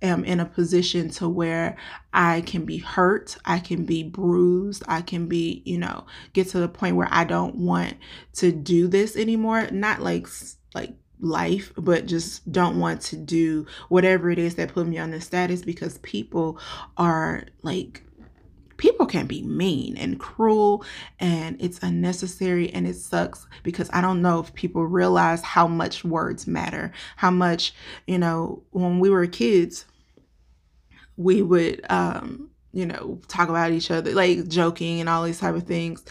am 0.05 0.25
in 0.25 0.41
a 0.41 0.45
position 0.45 1.09
to 1.11 1.29
where 1.29 1.77
I 2.13 2.43
can 2.43 2.65
be 2.65 2.79
hurt, 2.79 3.37
I 3.45 3.59
can 3.59 3.85
be 3.85 4.03
bruised, 4.03 4.85
I 4.87 5.03
can 5.03 5.27
be, 5.27 5.63
you 5.65 5.79
know, 5.79 6.07
get 6.33 6.49
to 6.51 6.61
the 6.61 6.69
point 6.69 6.97
where 6.97 7.09
I 7.11 7.25
don't 7.25 7.57
want 7.57 7.95
to 8.35 8.53
do 8.53 8.87
this 8.87 9.17
anymore. 9.17 9.69
Not 9.71 10.01
like 10.01 10.29
like 10.75 10.95
life, 11.21 11.73
but 11.77 12.07
just 12.07 12.51
don't 12.53 12.79
want 12.79 13.01
to 13.03 13.17
do 13.17 13.67
whatever 13.89 14.31
it 14.31 14.39
is 14.39 14.57
that 14.57 14.75
put 14.75 14.87
me 14.87 14.99
on 14.99 15.11
this 15.11 15.25
status 15.25 15.63
because 15.63 15.99
people 15.99 16.59
are 16.97 17.45
like 17.63 18.03
people 18.77 19.07
can 19.07 19.27
be 19.27 19.43
mean 19.43 19.97
and 19.97 20.19
cruel 20.19 20.85
and 21.21 21.57
it's 21.61 21.83
unnecessary 21.83 22.71
and 22.73 22.87
it 22.87 22.97
sucks 22.97 23.47
because 23.63 23.89
I 23.93 24.01
don't 24.01 24.23
know 24.23 24.41
if 24.41 24.53
people 24.55 24.85
realize 24.85 25.43
how 25.43 25.67
much 25.67 26.05
words 26.05 26.47
matter. 26.47 26.93
How 27.17 27.31
much, 27.31 27.73
you 28.07 28.19
know, 28.19 28.63
when 28.71 28.99
we 28.99 29.11
were 29.11 29.27
kids, 29.27 29.87
we 31.17 31.43
would 31.43 31.85
um, 31.91 32.51
you 32.73 32.85
know, 32.85 33.21
talk 33.29 33.49
about 33.49 33.73
each 33.73 33.91
other, 33.91 34.13
like 34.13 34.49
joking 34.49 35.01
and 35.01 35.09
all 35.09 35.23
these 35.23 35.39
type 35.39 35.55
of 35.55 35.63
things. 35.63 36.05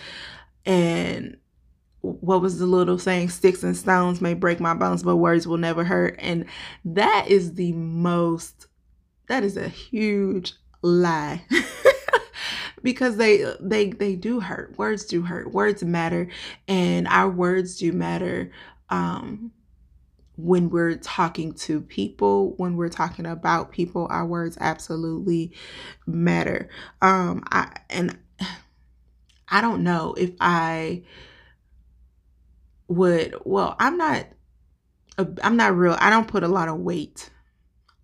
And 0.66 1.38
what 2.00 2.42
was 2.42 2.58
the 2.58 2.66
little 2.66 2.98
saying 2.98 3.30
sticks 3.30 3.64
and 3.64 3.76
stones 3.78 4.22
may 4.22 4.34
break 4.34 4.60
my 4.60 4.74
bones 4.74 5.04
but 5.04 5.16
words 5.16 5.48
will 5.48 5.58
never 5.58 5.86
hurt 5.86 6.18
and 6.20 6.44
that 6.84 7.26
is 7.30 7.54
the 7.54 7.72
most 7.72 8.68
that 9.30 9.42
is 9.42 9.56
a 9.56 9.70
huge 9.70 10.52
lie 10.82 11.46
because 12.84 13.16
they 13.16 13.46
they 13.62 13.92
they 13.92 14.16
do 14.16 14.42
hurt. 14.42 14.78
Words 14.78 15.06
do 15.06 15.22
hurt. 15.22 15.54
Words 15.54 15.82
matter 15.82 16.28
and 16.68 17.08
our 17.08 17.30
words 17.30 17.78
do 17.78 17.94
matter 17.94 18.52
um 18.90 19.52
when 20.36 20.70
we're 20.70 20.96
talking 20.96 21.54
to 21.54 21.82
people, 21.82 22.54
when 22.58 22.76
we're 22.76 22.90
talking 22.90 23.26
about 23.26 23.72
people, 23.72 24.08
our 24.10 24.26
words 24.26 24.58
absolutely 24.60 25.54
matter. 26.08 26.70
Um 27.02 27.44
I 27.52 27.72
and 27.90 28.18
I 29.48 29.62
don't 29.62 29.84
know 29.84 30.16
if 30.18 30.32
I 30.40 31.04
would 32.88 33.36
well, 33.46 33.76
I'm 33.80 33.98
not 33.98 34.28
I'm 35.18 35.58
not 35.58 35.76
real. 35.76 35.96
I 36.00 36.10
don't 36.10 36.28
put 36.28 36.44
a 36.44 36.48
lot 36.48 36.68
of 36.68 36.80
weight 36.80 37.30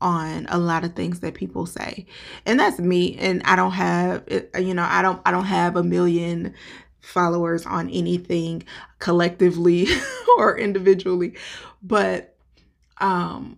on 0.01 0.45
a 0.49 0.57
lot 0.57 0.83
of 0.83 0.93
things 0.93 1.19
that 1.19 1.33
people 1.33 1.65
say 1.65 2.05
and 2.45 2.59
that's 2.59 2.79
me 2.79 3.17
and 3.17 3.41
i 3.43 3.55
don't 3.55 3.71
have 3.71 4.23
you 4.57 4.73
know 4.73 4.87
i 4.89 5.01
don't 5.01 5.21
i 5.25 5.31
don't 5.31 5.45
have 5.45 5.75
a 5.75 5.83
million 5.83 6.53
followers 7.01 7.65
on 7.65 7.89
anything 7.89 8.63
collectively 8.99 9.87
or 10.37 10.57
individually. 10.57 11.35
But 11.81 12.35
um 13.01 13.57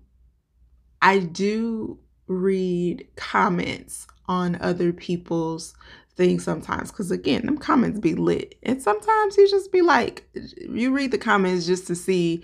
i 1.01 1.17
do 1.17 1.97
read 2.27 3.07
comments 3.15 4.05
on 4.27 4.55
other 4.61 4.93
people's 4.93 5.73
things 6.15 6.43
sometimes 6.43 6.91
because 6.91 7.09
again 7.09 7.45
them 7.45 7.57
comments 7.57 7.99
be 7.99 8.13
lit. 8.13 8.57
And 8.63 8.81
sometimes 8.81 9.37
you 9.37 9.49
just 9.49 9.71
be 9.71 9.81
like 9.81 10.29
you 10.59 10.93
read 10.93 11.11
the 11.11 11.17
comments 11.17 11.65
just 11.65 11.87
to 11.87 11.95
see 11.95 12.43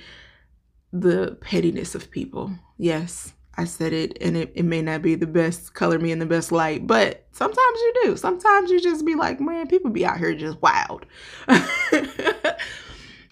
the 0.93 1.37
pettiness 1.41 1.95
of 1.95 2.09
people. 2.09 2.51
Yes 2.77 3.33
I 3.57 3.65
said 3.65 3.91
it 3.91 4.17
and 4.21 4.37
it, 4.37 4.51
it 4.53 4.63
may 4.63 4.83
not 4.83 5.01
be 5.01 5.15
the 5.15 5.25
best 5.25 5.73
color 5.73 5.97
me 5.97 6.11
in 6.11 6.19
the 6.19 6.27
best 6.27 6.51
light, 6.51 6.85
but 6.85 7.25
sometimes 7.31 7.57
you 7.79 7.93
do. 8.03 8.15
Sometimes 8.15 8.69
you 8.69 8.79
just 8.79 9.03
be 9.03 9.15
like, 9.15 9.39
man, 9.39 9.67
people 9.67 9.89
be 9.89 10.05
out 10.05 10.19
here 10.19 10.35
just 10.35 10.61
wild. 10.61 11.07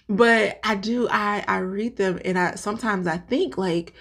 but 0.08 0.58
I 0.64 0.74
do 0.74 1.08
I 1.08 1.44
I 1.46 1.58
read 1.58 1.96
them 1.96 2.20
and 2.24 2.36
I 2.36 2.56
sometimes 2.56 3.06
I 3.06 3.18
think 3.18 3.56
like 3.56 3.94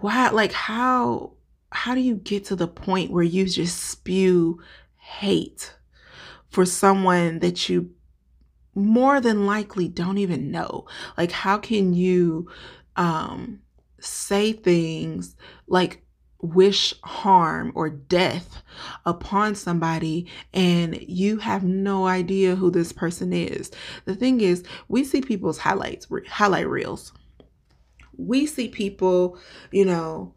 why 0.00 0.28
like 0.30 0.52
how 0.52 1.32
how 1.72 1.96
do 1.96 2.00
you 2.00 2.14
get 2.14 2.44
to 2.46 2.56
the 2.56 2.68
point 2.68 3.10
where 3.10 3.24
you 3.24 3.46
just 3.46 3.82
spew 3.82 4.60
hate 4.96 5.74
for 6.50 6.64
someone 6.64 7.40
that 7.40 7.68
you 7.68 7.90
more 8.76 9.20
than 9.20 9.44
likely 9.44 9.88
don't 9.88 10.18
even 10.18 10.52
know? 10.52 10.86
Like 11.16 11.32
how 11.32 11.58
can 11.58 11.94
you 11.94 12.48
um 12.94 13.60
say 14.04 14.52
things 14.52 15.36
like 15.66 16.04
wish 16.40 16.94
harm 17.02 17.72
or 17.74 17.88
death 17.88 18.62
upon 19.06 19.54
somebody 19.54 20.26
and 20.52 21.00
you 21.08 21.38
have 21.38 21.64
no 21.64 22.06
idea 22.06 22.54
who 22.54 22.70
this 22.70 22.92
person 22.92 23.32
is. 23.32 23.70
The 24.04 24.14
thing 24.14 24.40
is, 24.42 24.62
we 24.88 25.04
see 25.04 25.22
people's 25.22 25.58
highlights, 25.58 26.06
highlight 26.28 26.68
reels. 26.68 27.12
We 28.16 28.46
see 28.46 28.68
people, 28.68 29.38
you 29.70 29.84
know, 29.84 30.34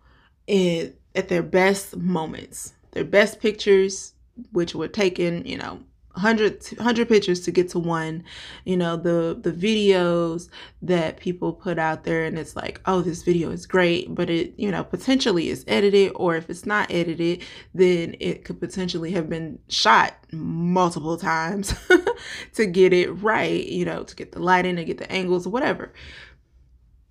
in 0.48 0.94
at 1.14 1.30
their 1.30 1.44
best 1.44 1.98
moments, 1.98 2.74
their 2.92 3.04
best 3.04 3.40
pictures, 3.42 4.14
which 4.52 4.76
were 4.76 4.88
taken, 4.88 5.46
you 5.46 5.58
know, 5.58 5.80
100, 6.18 6.64
100 6.78 7.08
pictures 7.08 7.42
to 7.42 7.52
get 7.52 7.70
to 7.70 7.80
one 7.80 8.24
you 8.66 8.78
know 8.78 8.98
the 8.98 9.38
the 9.42 9.52
videos 9.52 10.50
that 10.82 11.18
people 11.18 11.54
put 11.54 11.78
out 11.78 12.04
there 12.04 12.26
and 12.26 12.38
it's 12.38 12.56
like 12.56 12.82
oh 12.86 13.02
this 13.02 13.24
video 13.24 13.52
is 13.52 13.66
great 13.66 14.14
but 14.14 14.30
it 14.30 14.54
you 14.58 14.72
know 14.72 14.84
potentially 14.84 15.50
is 15.50 15.64
edited 15.68 16.12
or 16.16 16.36
if 16.36 16.50
it's 16.50 16.66
not 16.66 16.92
edited 16.92 17.44
then 17.74 18.16
it 18.20 18.46
could 18.46 18.60
potentially 18.60 19.12
have 19.12 19.30
been 19.30 19.60
shot 19.70 20.14
multiple 20.32 21.18
times 21.18 21.74
to 22.54 22.66
get 22.66 22.94
it 22.94 23.12
right 23.22 23.66
you 23.66 23.86
know 23.86 24.04
to 24.04 24.16
get 24.16 24.32
the 24.32 24.40
lighting 24.40 24.76
to 24.76 24.84
get 24.84 24.98
the 24.98 25.12
angles 25.12 25.48
whatever. 25.48 25.94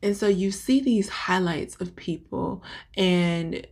And 0.03 0.17
so 0.17 0.29
you 0.29 0.51
see 0.51 0.81
these 0.81 1.09
highlights 1.09 1.77
of 1.81 1.97
people 1.97 2.63
and 2.97 3.67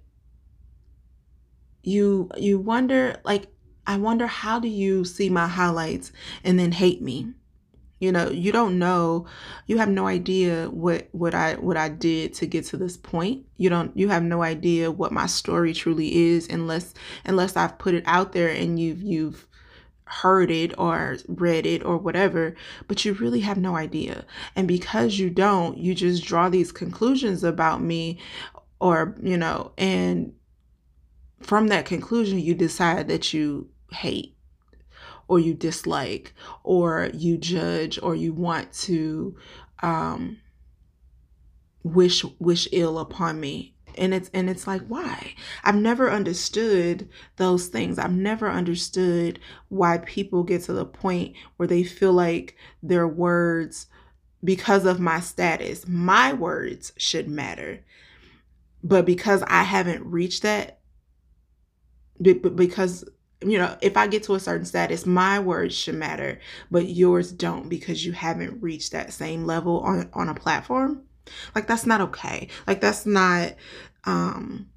you 1.83 2.31
you 2.37 2.59
wonder 2.59 3.21
like 3.25 3.49
I 3.87 3.97
wonder 3.97 4.27
how 4.27 4.61
do 4.61 4.69
you 4.69 5.05
see 5.05 5.29
my 5.29 5.47
highlights 5.47 6.13
and 6.43 6.59
then 6.59 6.73
hate 6.73 7.03
me? 7.03 7.29
You 8.01 8.13
know, 8.13 8.29
you 8.29 8.53
don't 8.53 8.79
know, 8.79 9.27
you 9.67 9.79
have 9.79 9.89
no 9.89 10.07
idea 10.07 10.69
what 10.69 11.09
what 11.13 11.35
I 11.35 11.55
what 11.55 11.77
I 11.77 11.89
did 11.89 12.35
to 12.35 12.47
get 12.47 12.67
to 12.67 12.77
this 12.77 12.97
point. 12.97 13.47
You 13.57 13.71
don't 13.71 13.97
you 13.97 14.09
have 14.09 14.23
no 14.23 14.43
idea 14.43 14.91
what 14.91 15.13
my 15.13 15.27
story 15.27 15.73
truly 15.73 16.15
is 16.15 16.49
unless 16.49 16.93
unless 17.25 17.57
I've 17.57 17.79
put 17.79 17.95
it 17.95 18.05
out 18.07 18.33
there 18.33 18.49
and 18.49 18.79
you've 18.79 19.01
you've 19.01 19.47
heard 20.07 20.51
it 20.51 20.79
or 20.79 21.17
read 21.29 21.67
it 21.67 21.85
or 21.85 21.97
whatever, 21.97 22.55
but 22.89 23.05
you 23.05 23.15
really 23.15 23.41
have 23.41 23.59
no 23.59 23.77
idea. 23.77 24.25
And 24.55 24.69
because 24.69 25.19
you 25.19 25.31
don't, 25.31 25.79
you 25.79 25.95
just 25.95 26.25
draw 26.25 26.49
these 26.49 26.73
conclusions 26.73 27.43
about 27.43 27.83
me 27.83 28.19
or, 28.81 29.17
you 29.23 29.39
know, 29.39 29.73
and 29.79 30.35
from 31.41 31.69
that 31.69 31.87
conclusion 31.87 32.39
you 32.39 32.55
decide 32.55 33.09
that 33.09 33.33
you 33.33 33.69
hate 33.93 34.35
or 35.29 35.39
you 35.39 35.55
dislike 35.55 36.35
or 36.63 37.11
you 37.15 37.39
judge 37.39 37.99
or 38.03 38.15
you 38.15 38.33
want 38.33 38.73
to 38.73 39.37
um, 39.83 40.39
wish 41.83 42.25
wish 42.39 42.69
ill 42.73 42.99
upon 42.99 43.41
me. 43.41 43.75
And 43.97 44.13
it's 44.13 44.29
and 44.35 44.51
it's 44.51 44.67
like 44.67 44.83
why? 44.89 45.35
I've 45.63 45.77
never 45.77 46.11
understood 46.11 47.09
those 47.37 47.69
things. 47.69 47.99
I've 47.99 48.13
never 48.13 48.51
understood 48.51 49.39
why 49.69 49.99
people 49.99 50.43
get 50.43 50.63
to 50.63 50.73
the 50.73 50.85
point 50.85 51.37
where 51.57 51.69
they 51.69 51.85
feel 51.85 52.13
like 52.13 52.57
their 52.83 53.07
words 53.07 53.87
because 54.43 54.85
of 54.85 55.01
my 55.01 55.21
status 55.21 55.87
my 55.87 56.33
words 56.33 56.93
should 56.97 57.29
matter. 57.29 57.85
But 58.83 59.07
because 59.07 59.43
i 59.47 59.63
haven't 59.63 60.05
reached 60.05 60.43
that 60.43 60.81
because 62.21 63.05
you 63.45 63.59
know 63.59 63.77
if 63.81 63.97
i 63.97 64.07
get 64.07 64.23
to 64.23 64.35
a 64.35 64.41
certain 64.41 64.65
status 64.65 65.07
my 65.07 65.39
words 65.39 65.75
should 65.75 65.95
matter 65.95 66.41
but 66.71 66.89
yours 66.89 67.31
don't 67.33 67.69
because 67.69 68.05
you 68.05 68.13
haven't 68.13 68.63
reached 68.63 68.93
that 68.93 69.13
same 69.13 69.45
level 69.45 69.81
on 69.81 70.09
on 70.15 70.29
a 70.29 70.35
platform 70.35 71.03
like 71.55 71.67
that's 71.67 71.87
not 71.87 72.01
okay. 72.01 72.49
Like 72.67 72.81
that's 72.81 73.07
not 73.07 73.55
um 74.05 74.69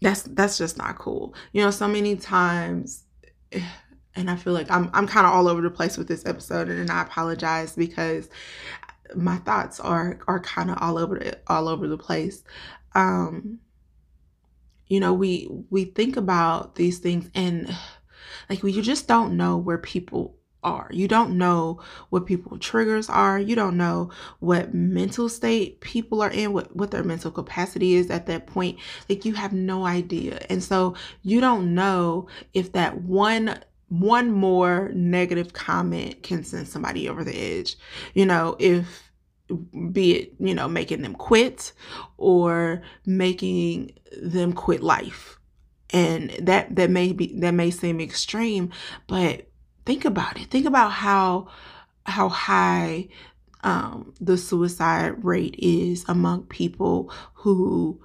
that's 0.00 0.22
that's 0.22 0.58
just 0.58 0.76
not 0.78 0.98
cool. 0.98 1.34
You 1.52 1.62
know, 1.62 1.70
so 1.70 1.88
many 1.88 2.16
times 2.16 3.04
and 4.14 4.30
I 4.30 4.36
feel 4.36 4.52
like 4.52 4.70
I'm 4.70 4.90
I'm 4.92 5.06
kind 5.06 5.26
of 5.26 5.32
all 5.32 5.48
over 5.48 5.60
the 5.60 5.70
place 5.70 5.96
with 5.96 6.08
this 6.08 6.26
episode 6.26 6.68
and 6.68 6.90
I 6.90 7.02
apologize 7.02 7.74
because 7.74 8.28
my 9.14 9.36
thoughts 9.38 9.78
are 9.80 10.18
are 10.26 10.40
kind 10.40 10.70
of 10.70 10.78
all 10.80 10.98
over 10.98 11.20
all 11.46 11.68
over 11.68 11.88
the 11.88 11.98
place. 11.98 12.42
Um 12.94 13.60
you 14.88 15.00
know, 15.00 15.12
we 15.12 15.48
we 15.70 15.84
think 15.84 16.16
about 16.16 16.74
these 16.76 16.98
things 16.98 17.30
and 17.34 17.74
like 18.48 18.62
you 18.62 18.82
just 18.82 19.08
don't 19.08 19.36
know 19.36 19.56
where 19.56 19.78
people 19.78 20.36
are. 20.62 20.88
You 20.92 21.08
don't 21.08 21.38
know 21.38 21.80
what 22.10 22.26
people 22.26 22.58
triggers 22.58 23.08
are. 23.08 23.38
You 23.38 23.54
don't 23.54 23.76
know 23.76 24.10
what 24.40 24.74
mental 24.74 25.28
state 25.28 25.80
people 25.80 26.20
are 26.22 26.30
in, 26.30 26.52
what, 26.52 26.74
what 26.74 26.90
their 26.90 27.04
mental 27.04 27.30
capacity 27.30 27.94
is 27.94 28.10
at 28.10 28.26
that 28.26 28.46
point. 28.46 28.78
Like 29.08 29.24
you 29.24 29.34
have 29.34 29.52
no 29.52 29.86
idea. 29.86 30.44
And 30.50 30.62
so 30.62 30.96
you 31.22 31.40
don't 31.40 31.74
know 31.74 32.26
if 32.52 32.72
that 32.72 33.00
one 33.02 33.60
one 33.88 34.32
more 34.32 34.90
negative 34.94 35.52
comment 35.52 36.20
can 36.24 36.42
send 36.42 36.66
somebody 36.66 37.08
over 37.08 37.22
the 37.22 37.38
edge. 37.38 37.76
You 38.14 38.26
know, 38.26 38.56
if 38.58 39.05
be 39.92 40.12
it, 40.12 40.34
you 40.38 40.54
know, 40.54 40.68
making 40.68 41.02
them 41.02 41.14
quit 41.14 41.72
or 42.16 42.82
making 43.04 43.92
them 44.20 44.52
quit 44.52 44.82
life. 44.82 45.38
And 45.90 46.30
that 46.40 46.74
that 46.76 46.90
may 46.90 47.12
be 47.12 47.38
that 47.40 47.52
may 47.52 47.70
seem 47.70 48.00
extreme, 48.00 48.70
but 49.06 49.48
think 49.84 50.04
about 50.04 50.40
it. 50.40 50.50
Think 50.50 50.66
about 50.66 50.90
how 50.90 51.48
how 52.04 52.28
high 52.28 53.08
um, 53.62 54.12
the 54.20 54.36
suicide 54.36 55.24
rate 55.24 55.54
is 55.58 56.04
among 56.08 56.44
people 56.44 57.12
who 57.34 58.00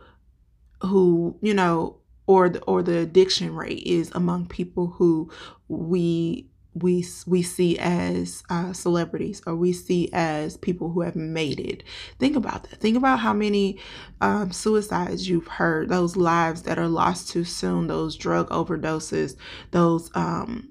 who 0.81 1.37
you 1.41 1.53
know 1.53 1.97
or 2.27 2.49
the 2.49 2.61
or 2.63 2.83
the 2.83 2.99
addiction 2.99 3.55
rate 3.55 3.83
is 3.83 4.11
among 4.13 4.47
people 4.47 4.87
who 4.87 5.29
we 5.67 6.50
we 6.73 7.05
we 7.27 7.41
see 7.41 7.77
as 7.79 8.43
uh, 8.49 8.71
celebrities 8.71 9.41
or 9.45 9.55
we 9.55 9.73
see 9.73 10.09
as 10.13 10.55
people 10.57 10.91
who 10.91 11.01
have 11.01 11.15
made 11.15 11.59
it. 11.59 11.83
Think 12.17 12.35
about 12.35 12.63
that. 12.63 12.79
Think 12.79 12.95
about 12.95 13.19
how 13.19 13.33
many 13.33 13.79
um, 14.21 14.51
suicides 14.51 15.27
you've 15.27 15.47
heard, 15.47 15.89
those 15.89 16.15
lives 16.15 16.61
that 16.63 16.79
are 16.79 16.87
lost 16.87 17.29
too 17.29 17.43
soon, 17.43 17.87
those 17.87 18.15
drug 18.15 18.49
overdoses, 18.49 19.35
those 19.71 20.09
um, 20.15 20.69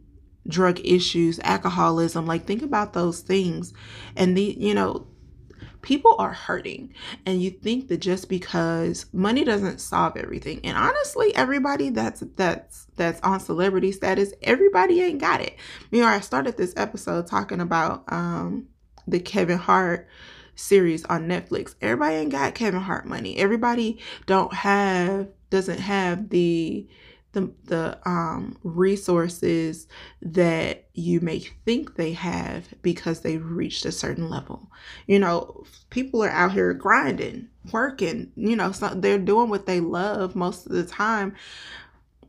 drug 0.48 0.80
issues, 0.84 1.38
alcoholism. 1.40 2.26
Like, 2.26 2.46
think 2.46 2.62
about 2.62 2.94
those 2.94 3.20
things. 3.20 3.74
And 4.16 4.36
the, 4.36 4.56
you 4.58 4.74
know, 4.74 5.06
people 5.82 6.14
are 6.18 6.32
hurting. 6.32 6.94
And 7.26 7.42
you 7.42 7.50
think 7.50 7.88
that 7.88 7.98
just 7.98 8.28
because 8.28 9.06
money 9.12 9.44
doesn't 9.44 9.80
solve 9.80 10.16
everything. 10.16 10.60
And 10.64 10.76
honestly, 10.76 11.34
everybody 11.34 11.90
that's 11.90 12.22
that's 12.36 12.86
that's 12.96 13.20
on 13.22 13.40
celebrity 13.40 13.92
status, 13.92 14.32
everybody 14.42 15.00
ain't 15.00 15.20
got 15.20 15.40
it. 15.40 15.56
You 15.90 16.00
know, 16.00 16.08
I 16.08 16.20
started 16.20 16.56
this 16.56 16.74
episode 16.76 17.26
talking 17.26 17.60
about 17.60 18.04
um 18.12 18.68
the 19.06 19.20
Kevin 19.20 19.58
Hart 19.58 20.08
series 20.54 21.04
on 21.06 21.26
Netflix. 21.26 21.74
Everybody 21.80 22.16
ain't 22.16 22.32
got 22.32 22.54
Kevin 22.54 22.80
Hart 22.80 23.06
money. 23.06 23.36
Everybody 23.38 23.98
don't 24.26 24.52
have 24.52 25.28
doesn't 25.50 25.80
have 25.80 26.28
the 26.28 26.86
the 27.32 27.52
the 27.64 27.98
um, 28.04 28.56
resources 28.62 29.86
that 30.22 30.88
you 30.94 31.20
may 31.20 31.38
think 31.38 31.94
they 31.94 32.12
have 32.12 32.66
because 32.82 33.20
they've 33.20 33.44
reached 33.44 33.84
a 33.84 33.92
certain 33.92 34.28
level. 34.28 34.70
You 35.06 35.18
know, 35.18 35.64
people 35.90 36.22
are 36.22 36.30
out 36.30 36.52
here 36.52 36.74
grinding, 36.74 37.48
working. 37.72 38.32
You 38.36 38.56
know, 38.56 38.72
so 38.72 38.88
they're 38.88 39.18
doing 39.18 39.48
what 39.48 39.66
they 39.66 39.80
love 39.80 40.34
most 40.34 40.66
of 40.66 40.72
the 40.72 40.84
time. 40.84 41.34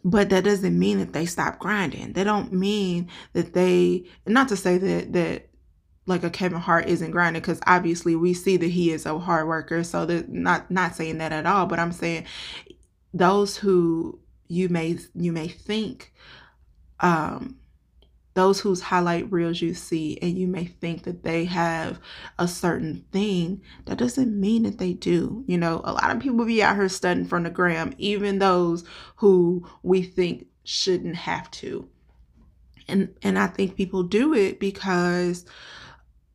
But 0.04 0.30
that 0.30 0.44
doesn't 0.44 0.78
mean 0.78 0.98
that 0.98 1.14
they 1.14 1.26
stop 1.26 1.60
grinding. 1.60 2.14
They 2.14 2.24
don't 2.24 2.54
mean 2.54 3.10
that 3.34 3.54
they. 3.54 4.06
Not 4.26 4.50
to 4.50 4.58
say 4.58 4.78
that 4.78 5.14
that 5.14 5.48
like 6.08 6.24
a 6.24 6.30
Kevin 6.30 6.60
Hart 6.60 6.88
isn't 6.88 7.12
grinding 7.12 7.42
because 7.42 7.62
obviously 7.68 8.16
we 8.16 8.34
see 8.34 8.58
that 8.58 8.68
he 8.68 8.92
is 8.92 9.06
a 9.06 9.18
hard 9.18 9.48
worker. 9.48 9.84
So 9.84 10.06
they're 10.06 10.26
not 10.28 10.70
not 10.70 10.96
saying 10.96 11.18
that 11.20 11.32
at 11.32 11.46
all. 11.46 11.66
But 11.66 11.80
I'm 11.80 11.92
saying 11.92 12.26
those 13.14 13.58
who 13.58 14.21
you 14.52 14.68
may 14.70 14.98
you 15.16 15.32
may 15.32 15.48
think 15.48 16.14
um, 17.00 17.58
those 18.34 18.60
whose 18.60 18.82
highlight 18.82 19.32
reels 19.32 19.62
you 19.62 19.74
see 19.74 20.18
and 20.22 20.38
you 20.38 20.46
may 20.46 20.66
think 20.66 21.04
that 21.04 21.24
they 21.24 21.46
have 21.46 22.00
a 22.38 22.48
certain 22.48 23.06
thing 23.12 23.62
that 23.86 23.98
doesn't 23.98 24.40
mean 24.40 24.64
that 24.64 24.78
they 24.78 24.94
do. 24.94 25.44
You 25.48 25.58
know 25.58 25.82
a 25.86 25.94
lot 25.94 26.12
of 26.14 26.22
people 26.22 26.46
be 26.46 26.62
out 26.62 26.76
here 26.76 26.90
studying 26.90 27.26
from 27.26 27.44
the 27.44 27.50
gram 27.50 27.94
even 27.98 28.40
those 28.40 28.84
who 29.18 29.66
we 29.84 30.04
think 30.04 30.48
shouldn't 30.66 31.16
have 31.16 31.50
to. 31.52 31.88
And 32.88 33.16
and 33.22 33.40
i 33.40 33.48
think 33.48 33.76
people 33.78 34.04
do 34.04 34.34
it 34.34 34.60
because 34.60 35.46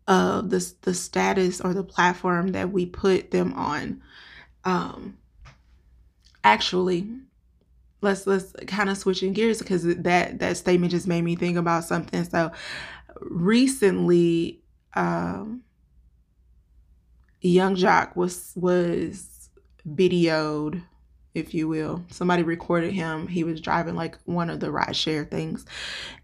of 0.08 0.48
the, 0.50 0.72
the 0.82 0.94
status 0.94 1.60
or 1.60 1.74
the 1.74 1.84
platform 1.84 2.48
that 2.52 2.72
we 2.72 2.86
put 2.86 3.30
them 3.30 3.52
on. 3.52 4.02
Um 4.64 5.18
actually 6.44 7.08
let's 8.00 8.26
let's 8.26 8.52
kind 8.66 8.90
of 8.90 8.98
switching 8.98 9.32
gears 9.32 9.58
because 9.58 9.82
that 9.84 10.38
that 10.38 10.56
statement 10.56 10.92
just 10.92 11.06
made 11.06 11.22
me 11.22 11.36
think 11.36 11.56
about 11.56 11.84
something. 11.84 12.24
So 12.24 12.52
recently, 13.20 14.60
um, 14.94 15.62
Yung 17.40 17.76
Joc 17.76 18.16
was 18.16 18.52
was 18.56 19.50
videoed, 19.88 20.82
if 21.34 21.54
you 21.54 21.68
will. 21.68 22.04
Somebody 22.10 22.42
recorded 22.42 22.92
him. 22.92 23.26
He 23.26 23.44
was 23.44 23.60
driving 23.60 23.94
like 23.94 24.18
one 24.24 24.50
of 24.50 24.60
the 24.60 24.70
ride 24.70 24.96
share 24.96 25.24
things, 25.24 25.64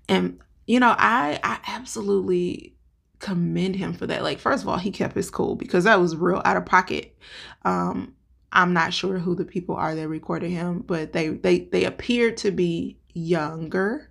and 0.08 0.40
you 0.66 0.80
know, 0.80 0.94
I 0.98 1.38
I 1.42 1.58
absolutely 1.66 2.74
commend 3.18 3.76
him 3.76 3.94
for 3.94 4.06
that. 4.06 4.22
Like, 4.22 4.38
first 4.38 4.62
of 4.62 4.68
all, 4.68 4.78
he 4.78 4.90
kept 4.90 5.14
his 5.14 5.30
cool 5.30 5.54
because 5.54 5.84
that 5.84 6.00
was 6.00 6.16
real 6.16 6.42
out 6.44 6.56
of 6.56 6.66
pocket. 6.66 7.16
Um, 7.64 8.14
I'm 8.52 8.72
not 8.72 8.92
sure 8.92 9.18
who 9.18 9.34
the 9.34 9.44
people 9.44 9.76
are 9.76 9.94
that 9.94 10.08
recorded 10.08 10.50
him, 10.50 10.80
but 10.86 11.12
they 11.12 11.28
they 11.28 11.60
they 11.60 11.84
appear 11.84 12.32
to 12.36 12.50
be 12.50 12.98
younger. 13.14 14.10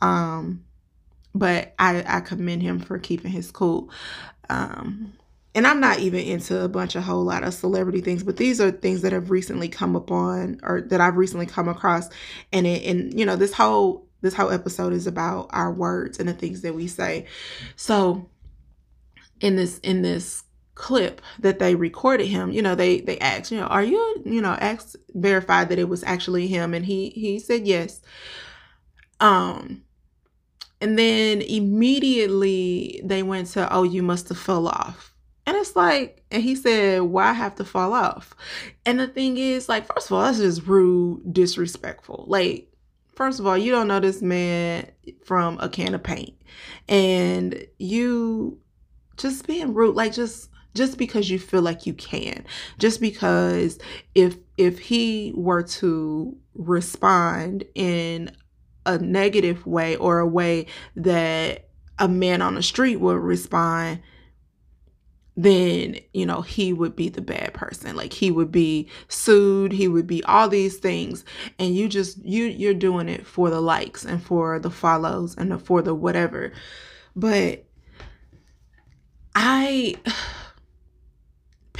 Um, 0.00 0.64
but 1.34 1.74
I 1.78 2.04
I 2.06 2.20
commend 2.20 2.62
him 2.62 2.80
for 2.80 2.98
keeping 2.98 3.30
his 3.30 3.50
cool. 3.50 3.90
Um, 4.50 5.12
and 5.54 5.66
I'm 5.66 5.80
not 5.80 5.98
even 5.98 6.20
into 6.20 6.60
a 6.62 6.68
bunch 6.68 6.96
of 6.96 7.04
whole 7.04 7.24
lot 7.24 7.44
of 7.44 7.54
celebrity 7.54 8.00
things, 8.00 8.22
but 8.22 8.36
these 8.36 8.60
are 8.60 8.70
things 8.70 9.02
that 9.02 9.12
have 9.12 9.30
recently 9.30 9.68
come 9.68 9.94
upon 9.94 10.60
or 10.62 10.80
that 10.80 11.00
I've 11.00 11.16
recently 11.16 11.46
come 11.46 11.68
across. 11.68 12.08
And 12.52 12.66
it, 12.66 12.84
and 12.84 13.18
you 13.18 13.26
know, 13.26 13.36
this 13.36 13.52
whole 13.52 14.06
this 14.22 14.34
whole 14.34 14.50
episode 14.50 14.92
is 14.92 15.06
about 15.06 15.48
our 15.50 15.70
words 15.70 16.18
and 16.18 16.28
the 16.28 16.32
things 16.32 16.62
that 16.62 16.74
we 16.74 16.88
say. 16.88 17.26
So 17.76 18.28
in 19.40 19.56
this 19.56 19.78
in 19.80 20.02
this 20.02 20.44
clip 20.74 21.20
that 21.38 21.58
they 21.58 21.74
recorded 21.74 22.26
him 22.26 22.50
you 22.50 22.62
know 22.62 22.74
they 22.74 23.00
they 23.02 23.18
asked 23.18 23.52
you 23.52 23.60
know 23.60 23.66
are 23.66 23.82
you 23.84 24.22
you 24.24 24.40
know 24.40 24.52
asked 24.52 24.96
verified 25.14 25.68
that 25.68 25.78
it 25.78 25.88
was 25.88 26.02
actually 26.04 26.46
him? 26.46 26.74
And 26.74 26.84
he 26.84 27.10
he 27.10 27.38
said 27.38 27.66
yes. 27.66 28.00
Um 29.20 29.82
and 30.80 30.98
then 30.98 31.42
immediately 31.42 33.00
they 33.04 33.22
went 33.22 33.48
to 33.48 33.72
oh 33.72 33.82
you 33.82 34.02
must 34.02 34.28
have 34.28 34.38
fell 34.38 34.68
off. 34.68 35.14
And 35.46 35.56
it's 35.56 35.76
like 35.76 36.22
and 36.30 36.42
he 36.42 36.54
said 36.54 37.02
why 37.02 37.32
have 37.32 37.56
to 37.56 37.64
fall 37.64 37.92
off? 37.92 38.34
And 38.86 38.98
the 38.98 39.08
thing 39.08 39.38
is 39.38 39.68
like 39.68 39.92
first 39.92 40.10
of 40.10 40.12
all 40.12 40.22
that's 40.22 40.38
just 40.38 40.66
rude 40.66 41.32
disrespectful. 41.32 42.24
Like 42.28 42.68
first 43.14 43.40
of 43.40 43.46
all 43.46 43.58
you 43.58 43.72
don't 43.72 43.88
know 43.88 44.00
this 44.00 44.22
man 44.22 44.90
from 45.24 45.58
a 45.60 45.68
can 45.68 45.94
of 45.94 46.02
paint. 46.02 46.34
And 46.88 47.66
you 47.78 48.58
just 49.16 49.46
being 49.46 49.74
rude 49.74 49.94
like 49.94 50.12
just 50.12 50.48
just 50.74 50.98
because 50.98 51.30
you 51.30 51.38
feel 51.38 51.62
like 51.62 51.86
you 51.86 51.94
can. 51.94 52.44
Just 52.78 53.00
because 53.00 53.78
if 54.14 54.36
if 54.56 54.78
he 54.78 55.32
were 55.34 55.62
to 55.62 56.36
respond 56.54 57.64
in 57.74 58.30
a 58.84 58.98
negative 58.98 59.66
way 59.66 59.96
or 59.96 60.18
a 60.18 60.26
way 60.26 60.66
that 60.96 61.68
a 61.98 62.08
man 62.08 62.42
on 62.42 62.54
the 62.54 62.62
street 62.62 62.96
would 62.96 63.18
respond 63.18 64.00
then 65.36 65.96
you 66.12 66.26
know 66.26 66.42
he 66.42 66.72
would 66.72 66.94
be 66.94 67.08
the 67.08 67.22
bad 67.22 67.54
person. 67.54 67.96
Like 67.96 68.12
he 68.12 68.30
would 68.30 68.52
be 68.52 68.88
sued. 69.08 69.72
He 69.72 69.88
would 69.88 70.06
be 70.06 70.22
all 70.24 70.48
these 70.48 70.76
things. 70.78 71.24
And 71.58 71.74
you 71.74 71.88
just 71.88 72.22
you 72.24 72.44
you're 72.44 72.74
doing 72.74 73.08
it 73.08 73.26
for 73.26 73.50
the 73.50 73.60
likes 73.60 74.04
and 74.04 74.22
for 74.22 74.58
the 74.58 74.70
follows 74.70 75.34
and 75.36 75.60
for 75.64 75.82
the 75.82 75.94
whatever. 75.94 76.52
But 77.16 77.64
i 79.34 79.94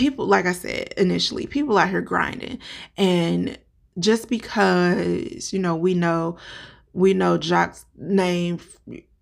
people 0.02 0.26
like 0.26 0.46
i 0.46 0.52
said 0.52 0.92
initially 0.96 1.46
people 1.46 1.78
out 1.78 1.88
here 1.88 2.00
grinding 2.00 2.58
and 2.96 3.58
just 3.98 4.28
because 4.28 5.52
you 5.52 5.58
know 5.58 5.76
we 5.76 5.94
know 5.94 6.36
we 6.92 7.14
know 7.14 7.38
Joc's 7.38 7.86
name 7.96 8.58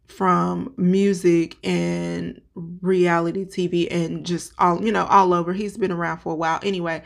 from 0.09 0.75
music 0.77 1.57
and 1.64 2.40
reality 2.83 3.45
TV 3.45 3.88
and 3.90 4.27
just 4.27 4.53
all, 4.59 4.85
you 4.85 4.93
know, 4.93 5.07
all 5.07 5.33
over. 5.33 5.53
He's 5.53 5.77
been 5.77 5.93
around 5.93 6.19
for 6.19 6.33
a 6.33 6.37
while. 6.37 6.59
Anyway, 6.62 7.03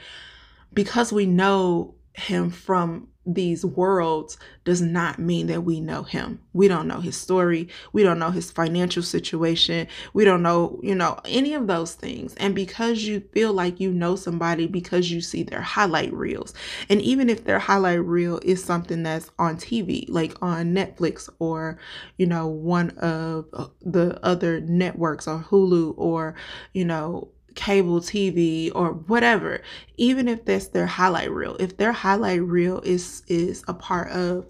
because 0.73 1.13
we 1.13 1.27
know 1.27 1.95
him 2.15 2.51
from 2.51 3.09
these 3.27 3.65
worlds 3.65 4.37
does 4.65 4.81
not 4.81 5.19
mean 5.19 5.47
that 5.47 5.63
we 5.63 5.81
know 5.81 6.03
him. 6.03 6.41
We 6.53 6.69
don't 6.69 6.89
know 6.89 7.01
his 7.01 7.17
story. 7.17 7.69
We 7.93 8.03
don't 8.03 8.19
know 8.19 8.31
his 8.31 8.51
financial 8.51 9.03
situation. 9.03 9.87
We 10.13 10.25
don't 10.25 10.43
know, 10.43 10.79
you 10.83 10.95
know, 10.95 11.19
any 11.25 11.55
of 11.55 11.67
those 11.67 11.95
things. 11.95 12.35
And 12.37 12.55
because 12.55 13.03
you 13.03 13.21
feel 13.33 13.53
like 13.53 13.81
you 13.81 13.93
know 13.93 14.17
somebody 14.17 14.67
because 14.67 15.11
you 15.11 15.21
see 15.21 15.43
their 15.43 15.61
highlight 15.61 16.13
reels. 16.13 16.55
And 16.89 17.01
even 17.03 17.29
if 17.31 17.45
their 17.45 17.59
highlight 17.59 18.05
reel 18.05 18.41
is 18.43 18.63
something 18.63 19.03
that's 19.03 19.31
on 19.39 19.57
TV, 19.57 20.07
like 20.09 20.41
on 20.43 20.75
Netflix 20.75 21.29
or, 21.39 21.79
you 22.19 22.27
know, 22.27 22.47
one 22.47 22.91
of 22.99 23.47
uh, 23.53 23.67
the 23.83 24.19
other 24.25 24.61
networks 24.61 25.27
or 25.27 25.41
Hulu 25.41 25.95
or, 25.97 26.35
you 26.73 26.85
know, 26.85 27.29
cable 27.55 28.01
TV 28.01 28.71
or 28.75 28.93
whatever, 28.93 29.63
even 29.97 30.29
if 30.29 30.45
that's 30.45 30.69
their 30.69 30.87
highlight 30.87 31.31
reel, 31.31 31.57
if 31.61 31.77
their 31.77 31.93
highlight 31.93 32.43
reel 32.43 32.81
is 32.81 33.23
is 33.27 33.65
a 33.69 33.75
part 33.75 34.11
of, 34.11 34.47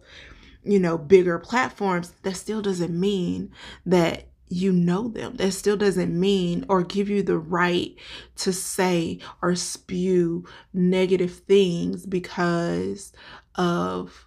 you 0.62 0.79
know, 0.79 0.99
bigger 0.99 1.38
platforms, 1.38 2.12
that 2.23 2.37
still 2.37 2.62
doesn't 2.62 2.99
mean 2.99 3.51
that 3.87 4.25
you 4.49 4.73
know 4.73 5.09
them. 5.09 5.37
That 5.37 5.53
still 5.53 5.77
doesn't 5.77 6.19
mean 6.19 6.64
or 6.69 6.83
give 6.83 7.09
you 7.09 7.23
the 7.23 7.38
right 7.38 7.95
to 8.37 8.53
say 8.53 9.19
or 9.43 9.55
spew 9.55 10.45
negative 10.73 11.33
things 11.47 12.07
because 12.07 13.12
of 13.55 14.27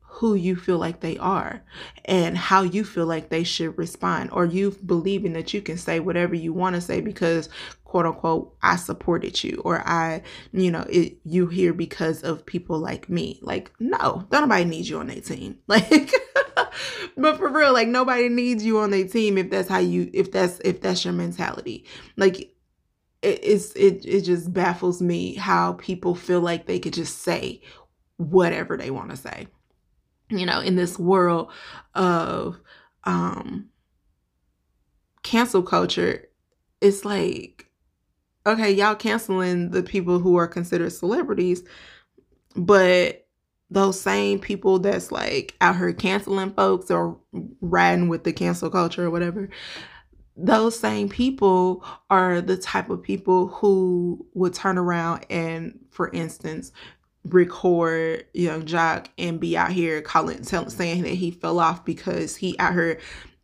who 0.00 0.34
you 0.34 0.54
feel 0.54 0.78
like 0.78 1.00
they 1.00 1.16
are 1.18 1.62
and 2.04 2.36
how 2.36 2.62
you 2.62 2.84
feel 2.84 3.06
like 3.06 3.28
they 3.28 3.42
should 3.42 3.76
respond 3.78 4.30
or 4.30 4.44
you 4.44 4.70
believing 4.84 5.32
that 5.32 5.54
you 5.54 5.62
can 5.62 5.76
say 5.76 6.00
whatever 6.00 6.34
you 6.34 6.52
want 6.52 6.74
to 6.74 6.80
say 6.80 7.00
because 7.00 7.48
quote 7.92 8.06
unquote 8.06 8.56
I 8.62 8.76
supported 8.76 9.44
you 9.44 9.60
or 9.66 9.86
I 9.86 10.22
you 10.50 10.70
know 10.70 10.86
it 10.88 11.18
you 11.24 11.46
here 11.48 11.74
because 11.74 12.22
of 12.22 12.46
people 12.46 12.78
like 12.78 13.10
me. 13.10 13.38
Like 13.42 13.70
no 13.78 14.26
don't 14.30 14.48
nobody 14.48 14.64
needs 14.64 14.88
you 14.88 14.98
on 14.98 15.08
their 15.08 15.20
team. 15.20 15.58
Like 15.68 16.10
but 17.18 17.36
for 17.36 17.50
real 17.50 17.74
like 17.74 17.88
nobody 17.88 18.30
needs 18.30 18.64
you 18.64 18.78
on 18.78 18.90
their 18.90 19.06
team 19.06 19.36
if 19.36 19.50
that's 19.50 19.68
how 19.68 19.78
you 19.78 20.08
if 20.14 20.32
that's 20.32 20.58
if 20.60 20.80
that's 20.80 21.04
your 21.04 21.12
mentality. 21.12 21.84
Like 22.16 22.40
it, 23.20 23.40
it's 23.42 23.72
it 23.74 24.06
it 24.06 24.22
just 24.22 24.54
baffles 24.54 25.02
me 25.02 25.34
how 25.34 25.74
people 25.74 26.14
feel 26.14 26.40
like 26.40 26.64
they 26.64 26.78
could 26.78 26.94
just 26.94 27.18
say 27.18 27.60
whatever 28.16 28.78
they 28.78 28.90
want 28.90 29.10
to 29.10 29.16
say 29.18 29.48
you 30.30 30.46
know, 30.46 30.60
in 30.60 30.76
this 30.76 30.98
world 30.98 31.52
of 31.94 32.58
um 33.04 33.68
cancel 35.22 35.62
culture, 35.62 36.26
it's 36.80 37.04
like, 37.04 37.66
okay, 38.46 38.70
y'all 38.72 38.94
canceling 38.94 39.70
the 39.70 39.82
people 39.82 40.18
who 40.18 40.36
are 40.36 40.48
considered 40.48 40.90
celebrities, 40.92 41.62
but 42.56 43.26
those 43.70 43.98
same 43.98 44.38
people 44.38 44.78
that's 44.78 45.10
like 45.10 45.54
out 45.60 45.76
here 45.76 45.92
canceling 45.92 46.52
folks 46.52 46.90
or 46.90 47.18
riding 47.60 48.08
with 48.08 48.24
the 48.24 48.32
cancel 48.32 48.68
culture 48.68 49.06
or 49.06 49.10
whatever, 49.10 49.48
those 50.36 50.78
same 50.78 51.08
people 51.08 51.84
are 52.10 52.40
the 52.40 52.56
type 52.56 52.90
of 52.90 53.02
people 53.02 53.48
who 53.48 54.26
would 54.34 54.54
turn 54.54 54.78
around 54.78 55.24
and, 55.30 55.78
for 55.90 56.10
instance, 56.10 56.72
record 57.24 58.26
Yung 58.34 58.64
Joc 58.64 59.06
and 59.16 59.38
be 59.38 59.56
out 59.56 59.72
here 59.72 60.02
calling 60.02 60.42
saying 60.42 61.02
that 61.02 61.10
he 61.10 61.30
fell 61.30 61.60
off 61.60 61.84
because 61.84 62.36
he 62.36 62.58
out 62.58 62.72
here 62.72 62.98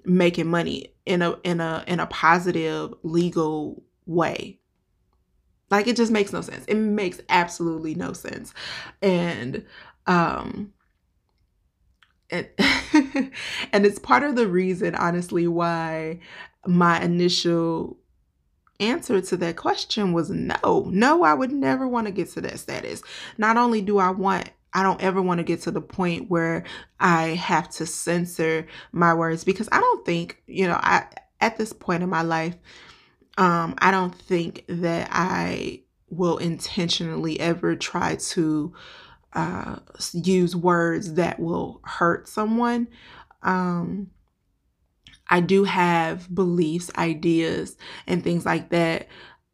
making 0.05 0.49
money 0.49 0.93
in 1.07 1.23
a 1.23 1.37
in 1.45 1.61
a 1.61 1.85
in 1.87 2.01
a 2.01 2.07
positive 2.07 2.93
legal 3.03 3.83
way 4.07 4.58
like 5.71 5.87
it 5.87 5.97
just 5.97 6.13
makes 6.13 6.33
no 6.33 6.41
sense 6.41 6.65
it 6.67 6.77
makes 6.77 7.21
absolutely 7.29 7.95
no 7.95 8.13
sense 8.13 8.55
and 9.03 9.65
um 10.07 10.73
and, 12.31 12.47
and 13.73 13.87
it's 13.87 13.99
part 13.99 14.23
of 14.23 14.37
the 14.37 14.47
reason 14.47 14.95
honestly 14.95 15.49
why 15.49 16.19
my 16.67 17.01
initial 17.01 17.99
answer 18.81 19.21
to 19.21 19.37
that 19.37 19.57
question 19.57 20.13
was 20.13 20.31
no. 20.31 20.89
No, 20.91 21.23
I 21.23 21.35
would 21.35 21.53
never 21.53 21.89
want 21.89 22.07
to 22.07 22.13
get 22.13 22.31
to 22.33 22.41
that 22.43 22.59
status. 22.59 23.03
Not 23.37 23.57
only 23.57 23.81
do 23.81 23.99
I 23.99 24.11
want 24.11 24.51
I 24.75 24.83
don't 24.83 25.01
ever 25.03 25.23
want 25.23 25.39
to 25.39 25.45
get 25.45 25.63
to 25.63 25.71
the 25.71 25.81
point 25.81 26.31
where 26.31 26.65
I 27.01 27.29
have 27.29 27.71
to 27.71 27.87
censor 27.87 28.67
my 28.93 29.15
words 29.15 29.43
because 29.43 29.69
I 29.73 29.81
don't 29.81 30.05
think, 30.05 30.43
you 30.47 30.67
know, 30.67 30.79
I 30.79 31.07
at 31.41 31.57
this 31.57 31.73
point 31.73 32.03
in 32.03 32.11
my 32.11 32.23
life, 32.23 32.55
um, 33.39 33.77
I 33.79 33.93
don't 33.93 34.15
think 34.15 34.65
that 34.69 35.09
I 35.13 35.83
will 36.11 36.39
intentionally 36.39 37.39
ever 37.39 37.77
try 37.77 38.17
to 38.17 38.75
uh, 39.33 39.77
use 40.13 40.57
words 40.57 41.15
that 41.15 41.39
will 41.39 41.81
hurt 41.85 42.27
someone. 42.29 42.89
Um, 43.43 44.11
I 45.31 45.41
do 45.41 45.65
have 45.65 46.35
beliefs, 46.35 46.91
ideas, 46.99 47.77
and 48.09 48.25
things 48.25 48.45
like 48.45 48.71
that 48.71 49.07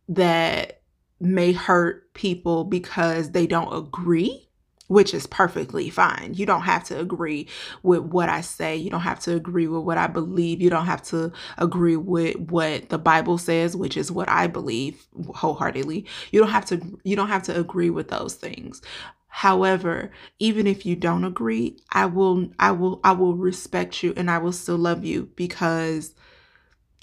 that 0.08 0.80
may 1.20 1.52
hurt 1.52 2.14
people 2.14 2.64
because 2.64 3.32
they 3.32 3.46
don't 3.46 3.76
agree, 3.76 4.48
which 4.88 5.14
is 5.14 5.26
perfectly 5.26 5.90
fine. 5.90 6.34
You 6.34 6.46
don't 6.46 6.62
have 6.62 6.84
to 6.84 6.98
agree 6.98 7.48
with 7.82 8.02
what 8.02 8.28
I 8.28 8.42
say. 8.42 8.76
You 8.76 8.90
don't 8.90 9.00
have 9.00 9.20
to 9.20 9.34
agree 9.34 9.66
with 9.66 9.82
what 9.82 9.98
I 9.98 10.06
believe. 10.06 10.60
You 10.60 10.70
don't 10.70 10.86
have 10.86 11.02
to 11.04 11.32
agree 11.58 11.96
with 11.96 12.36
what 12.36 12.90
the 12.90 12.98
Bible 12.98 13.38
says, 13.38 13.76
which 13.76 13.96
is 13.96 14.12
what 14.12 14.28
I 14.28 14.46
believe 14.46 15.06
wholeheartedly. 15.34 16.06
You 16.32 16.40
don't 16.40 16.50
have 16.50 16.66
to 16.66 16.80
you 17.02 17.16
don't 17.16 17.28
have 17.28 17.44
to 17.44 17.58
agree 17.58 17.90
with 17.90 18.08
those 18.08 18.34
things. 18.34 18.82
However, 19.28 20.12
even 20.38 20.66
if 20.66 20.86
you 20.86 20.94
don't 20.94 21.24
agree, 21.24 21.78
I 21.90 22.06
will 22.06 22.50
I 22.58 22.72
will 22.72 23.00
I 23.02 23.12
will 23.12 23.34
respect 23.34 24.02
you 24.02 24.12
and 24.16 24.30
I 24.30 24.38
will 24.38 24.52
still 24.52 24.78
love 24.78 25.04
you 25.04 25.30
because 25.34 26.14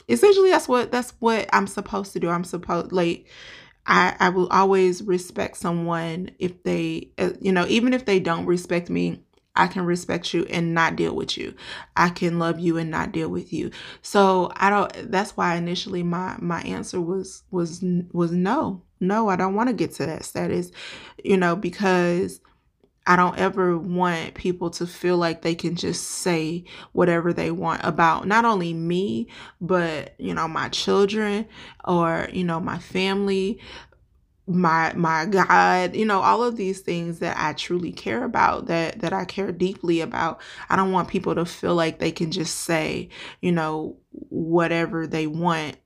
essentially 0.08 0.50
that's 0.50 0.68
what 0.68 0.92
that's 0.92 1.14
what 1.20 1.50
I'm 1.52 1.68
supposed 1.68 2.14
to 2.14 2.20
do. 2.20 2.30
I'm 2.30 2.44
supposed 2.44 2.92
like 2.92 3.28
I 3.86 4.16
I 4.20 4.30
will 4.30 4.48
always 4.48 5.04
respect 5.04 5.58
someone 5.58 6.32
if 6.40 6.64
they 6.64 7.10
uh, 7.18 7.32
you 7.40 7.52
know, 7.52 7.66
even 7.68 7.94
if 7.94 8.06
they 8.06 8.20
don't 8.20 8.46
respect 8.46 8.90
me, 8.90 9.22
I 9.56 9.68
can 9.68 9.86
respect 9.86 10.34
you 10.34 10.46
and 10.46 10.74
not 10.74 10.96
deal 10.96 11.16
with 11.16 11.38
you. 11.38 11.54
I 11.96 12.10
can 12.10 12.40
love 12.40 12.60
you 12.60 12.78
and 12.78 12.90
not 12.92 13.12
deal 13.12 13.30
with 13.30 13.52
you. 13.54 13.72
So 14.02 14.52
I 14.56 14.70
don't 14.70 15.12
that's 15.12 15.36
why 15.38 15.56
initially 15.56 16.04
my 16.04 16.36
my 16.40 16.62
answer 16.62 17.02
was 17.02 17.44
was 17.52 17.84
was 18.12 18.32
no 18.32 18.84
no, 19.02 19.30
I 19.30 19.36
don't 19.36 19.56
want 19.56 19.68
to 19.68 19.74
get 19.74 19.94
to 19.94 20.06
that 20.06 20.24
status, 20.24 20.72
you 21.24 21.36
know, 21.36 21.56
because 21.56 22.40
I 23.08 23.16
don't 23.16 23.38
ever 23.38 23.78
want 23.78 24.36
people 24.36 24.70
to 24.72 24.86
feel 24.86 25.18
like 25.18 25.42
they 25.42 25.56
can 25.56 25.76
just 25.76 26.04
say 26.04 26.66
whatever 26.92 27.34
they 27.34 27.50
want 27.50 27.84
about 27.84 28.28
not 28.28 28.46
only 28.46 28.74
me, 28.74 29.28
but, 29.60 30.14
you 30.20 30.34
know, 30.34 30.48
my 30.48 30.70
children 30.70 31.48
or, 31.84 32.30
you 32.32 32.44
know, 32.44 32.60
my 32.60 32.78
family, 32.78 33.60
my 34.48 34.92
my 34.96 35.26
god 35.26 35.96
you 35.96 36.06
know 36.06 36.20
all 36.20 36.44
of 36.44 36.58
these 36.58 36.82
things 36.82 37.20
that 37.20 37.38
i 37.38 37.54
truly 37.54 37.92
care 37.92 38.24
about 38.24 38.66
that 38.66 39.00
that 39.00 39.14
i 39.14 39.24
care 39.24 39.52
deeply 39.52 40.02
about. 40.02 40.42
I 40.70 40.76
don't 40.76 40.92
want 40.92 41.08
people 41.10 41.36
to 41.36 41.46
feel 41.46 41.76
like 41.76 42.00
they 42.00 42.12
can 42.12 42.32
just 42.32 42.58
say 42.58 43.10
you 43.40 43.52
know 43.52 43.98
whatever 44.30 45.08
they 45.08 45.28
want. 45.28 45.78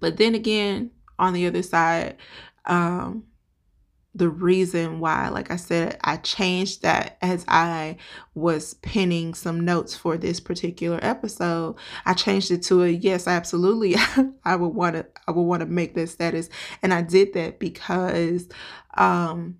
But 0.00 0.16
then 0.16 0.34
again 0.34 0.90
on 1.18 1.32
the 1.32 1.46
other 1.46 1.62
side, 1.62 2.16
um, 2.66 3.24
the 4.14 4.28
reason 4.28 5.00
why, 5.00 5.28
like 5.28 5.50
I 5.50 5.56
said, 5.56 5.98
I 6.04 6.18
changed 6.18 6.82
that 6.82 7.18
as 7.20 7.44
I 7.48 7.96
was 8.34 8.74
pinning 8.74 9.34
some 9.34 9.64
notes 9.64 9.96
for 9.96 10.16
this 10.16 10.38
particular 10.38 11.00
episode. 11.02 11.76
I 12.06 12.14
changed 12.14 12.52
it 12.52 12.62
to 12.64 12.84
a 12.84 12.88
yes, 12.88 13.26
absolutely. 13.26 13.96
I 14.44 14.54
would 14.54 14.68
want 14.68 14.94
to 14.94 15.06
I 15.26 15.32
would 15.32 15.42
want 15.42 15.60
to 15.60 15.66
make 15.66 15.94
this 15.94 16.12
status. 16.12 16.48
And 16.80 16.94
I 16.94 17.02
did 17.02 17.32
that 17.34 17.58
because 17.58 18.48
um 18.96 19.58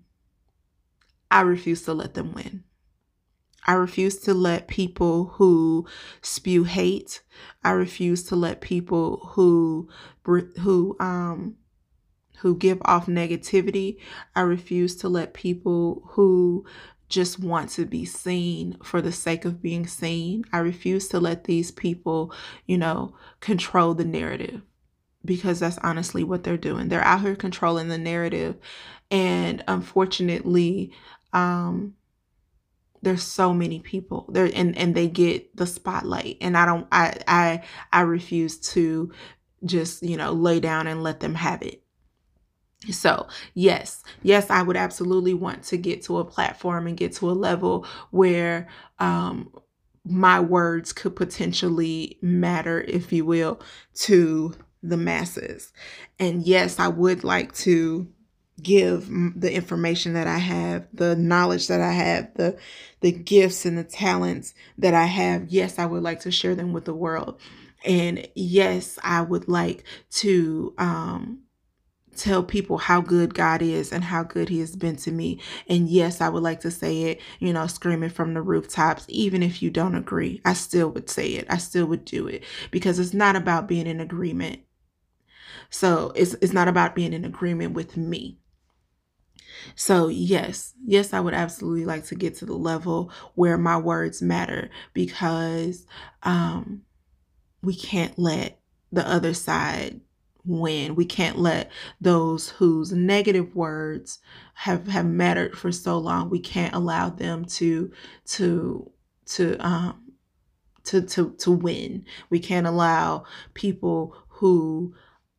I 1.29 1.41
refuse 1.41 1.81
to 1.83 1.93
let 1.93 2.13
them 2.13 2.33
win. 2.33 2.63
I 3.67 3.73
refuse 3.73 4.19
to 4.21 4.33
let 4.33 4.67
people 4.67 5.25
who 5.35 5.85
spew 6.21 6.63
hate. 6.63 7.23
I 7.63 7.71
refuse 7.71 8.23
to 8.25 8.35
let 8.37 8.61
people 8.61 9.31
who 9.33 9.89
who 10.23 10.95
um 11.01 11.57
who 12.39 12.55
give 12.55 12.81
off 12.85 13.07
negativity. 13.07 13.97
I 14.35 14.41
refuse 14.41 14.95
to 14.97 15.09
let 15.09 15.33
people 15.33 16.03
who 16.11 16.65
just 17.07 17.39
want 17.39 17.69
to 17.69 17.85
be 17.85 18.05
seen 18.05 18.77
for 18.83 19.01
the 19.01 19.11
sake 19.11 19.45
of 19.45 19.61
being 19.61 19.85
seen. 19.87 20.43
I 20.51 20.57
refuse 20.59 21.07
to 21.09 21.19
let 21.19 21.43
these 21.43 21.71
people, 21.71 22.33
you 22.65 22.77
know, 22.77 23.15
control 23.39 23.93
the 23.93 24.05
narrative 24.05 24.61
because 25.23 25.59
that's 25.59 25.77
honestly 25.79 26.23
what 26.23 26.43
they're 26.43 26.57
doing. 26.57 26.87
They're 26.87 27.03
out 27.03 27.21
here 27.21 27.35
controlling 27.35 27.89
the 27.89 27.97
narrative. 27.97 28.55
And 29.11 29.63
unfortunately, 29.67 30.93
um, 31.33 31.95
there's 33.01 33.23
so 33.23 33.53
many 33.53 33.79
people 33.79 34.25
there 34.29 34.49
and, 34.53 34.75
and 34.77 34.95
they 34.95 35.07
get 35.07 35.55
the 35.55 35.67
spotlight. 35.67 36.37
And 36.41 36.57
I 36.57 36.65
don't 36.65 36.87
I 36.91 37.17
I 37.27 37.63
I 37.93 38.01
refuse 38.01 38.57
to 38.71 39.11
just, 39.63 40.03
you 40.03 40.17
know, 40.17 40.33
lay 40.33 40.59
down 40.59 40.87
and 40.87 41.03
let 41.03 41.19
them 41.19 41.35
have 41.35 41.61
it. 41.61 41.83
So, 42.91 43.27
yes, 43.53 44.03
yes, 44.23 44.49
I 44.49 44.61
would 44.61 44.77
absolutely 44.77 45.33
want 45.33 45.63
to 45.65 45.77
get 45.77 46.03
to 46.03 46.19
a 46.19 46.25
platform 46.25 46.87
and 46.87 46.97
get 46.97 47.13
to 47.13 47.29
a 47.29 47.33
level 47.33 47.85
where 48.11 48.67
um, 48.99 49.51
my 50.03 50.39
words 50.39 50.93
could 50.93 51.15
potentially 51.15 52.17
matter, 52.21 52.81
if 52.81 53.11
you 53.11 53.25
will, 53.25 53.59
to 53.95 54.53
the 54.83 54.97
masses. 54.97 55.73
And 56.19 56.43
yes, 56.43 56.79
I 56.79 56.87
would 56.87 57.23
like 57.23 57.53
to 57.55 58.07
give 58.61 59.09
the 59.35 59.51
information 59.53 60.13
that 60.13 60.27
I 60.27 60.37
have, 60.37 60.87
the 60.93 61.15
knowledge 61.15 61.67
that 61.67 61.81
I 61.81 61.91
have, 61.91 62.33
the 62.35 62.57
the 63.01 63.11
gifts 63.11 63.65
and 63.65 63.77
the 63.77 63.83
talents 63.83 64.53
that 64.77 64.93
I 64.93 65.05
have. 65.05 65.49
Yes, 65.49 65.77
I 65.77 65.85
would 65.85 66.03
like 66.03 66.21
to 66.21 66.31
share 66.31 66.55
them 66.55 66.71
with 66.71 66.85
the 66.85 66.93
world. 66.93 67.39
And 67.83 68.27
yes, 68.35 68.97
I 69.03 69.21
would 69.21 69.47
like 69.47 69.83
to 70.11 70.73
um 70.77 71.39
tell 72.15 72.43
people 72.43 72.77
how 72.77 73.01
good 73.01 73.33
God 73.33 73.61
is 73.61 73.91
and 73.91 74.03
how 74.03 74.23
good 74.23 74.49
He 74.49 74.59
has 74.59 74.75
been 74.75 74.95
to 74.97 75.11
me. 75.11 75.39
And 75.67 75.87
yes, 75.89 76.21
I 76.21 76.29
would 76.29 76.43
like 76.43 76.61
to 76.61 76.71
say 76.71 77.03
it, 77.03 77.21
you 77.39 77.53
know, 77.53 77.67
screaming 77.67 78.09
from 78.09 78.33
the 78.33 78.41
rooftops, 78.41 79.05
even 79.09 79.43
if 79.43 79.61
you 79.61 79.69
don't 79.69 79.95
agree. 79.95 80.41
I 80.45 80.53
still 80.53 80.89
would 80.89 81.09
say 81.09 81.33
it. 81.33 81.45
I 81.49 81.57
still 81.57 81.85
would 81.87 82.05
do 82.05 82.27
it 82.27 82.43
because 82.71 82.99
it's 82.99 83.13
not 83.13 83.35
about 83.35 83.67
being 83.67 83.87
in 83.87 83.99
agreement. 83.99 84.61
So 85.69 86.11
it's 86.15 86.33
it's 86.35 86.53
not 86.53 86.67
about 86.67 86.95
being 86.95 87.13
in 87.13 87.25
agreement 87.25 87.73
with 87.73 87.97
me. 87.97 88.39
So, 89.75 90.07
yes, 90.07 90.73
yes, 90.85 91.13
I 91.13 91.19
would 91.19 91.33
absolutely 91.33 91.85
like 91.85 92.05
to 92.05 92.15
get 92.15 92.35
to 92.35 92.45
the 92.45 92.53
level 92.53 93.11
where 93.35 93.57
my 93.57 93.77
words 93.77 94.21
matter 94.21 94.69
because 94.93 95.85
um, 96.23 96.83
we 97.61 97.75
can't 97.75 98.17
let 98.17 98.59
the 98.91 99.07
other 99.07 99.33
side 99.33 100.01
win. 100.45 100.95
We 100.95 101.05
can't 101.05 101.37
let 101.37 101.71
those 101.99 102.49
whose 102.49 102.91
negative 102.91 103.55
words 103.55 104.19
have 104.55 104.87
have 104.87 105.05
mattered 105.05 105.57
for 105.57 105.71
so 105.71 105.97
long. 105.97 106.29
We 106.29 106.39
can't 106.39 106.75
allow 106.75 107.09
them 107.09 107.45
to 107.45 107.91
to 108.25 108.91
to 109.25 109.57
um 109.59 110.13
to 110.85 111.01
to 111.01 111.31
to 111.39 111.51
win. 111.51 112.05
We 112.29 112.39
can't 112.39 112.67
allow 112.67 113.25
people 113.53 114.15
who 114.27 114.95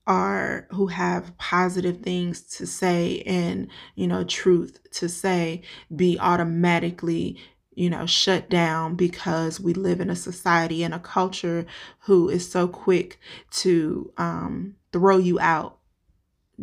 are 0.06 0.68
who 0.70 0.86
have 0.86 1.36
positive 1.36 2.00
things 2.00 2.42
to 2.42 2.66
say 2.66 3.22
and 3.26 3.68
you 3.96 4.06
know 4.06 4.22
truth 4.22 4.78
to 4.92 5.08
say 5.08 5.62
be 5.94 6.16
automatically 6.20 7.36
you 7.76 7.90
know, 7.90 8.06
shut 8.06 8.48
down 8.48 8.96
because 8.96 9.60
we 9.60 9.74
live 9.74 10.00
in 10.00 10.10
a 10.10 10.16
society 10.16 10.82
and 10.82 10.94
a 10.94 10.98
culture 10.98 11.66
who 12.00 12.28
is 12.28 12.50
so 12.50 12.66
quick 12.66 13.20
to 13.50 14.10
um, 14.16 14.74
throw 14.96 15.18
you 15.18 15.38
out 15.38 15.76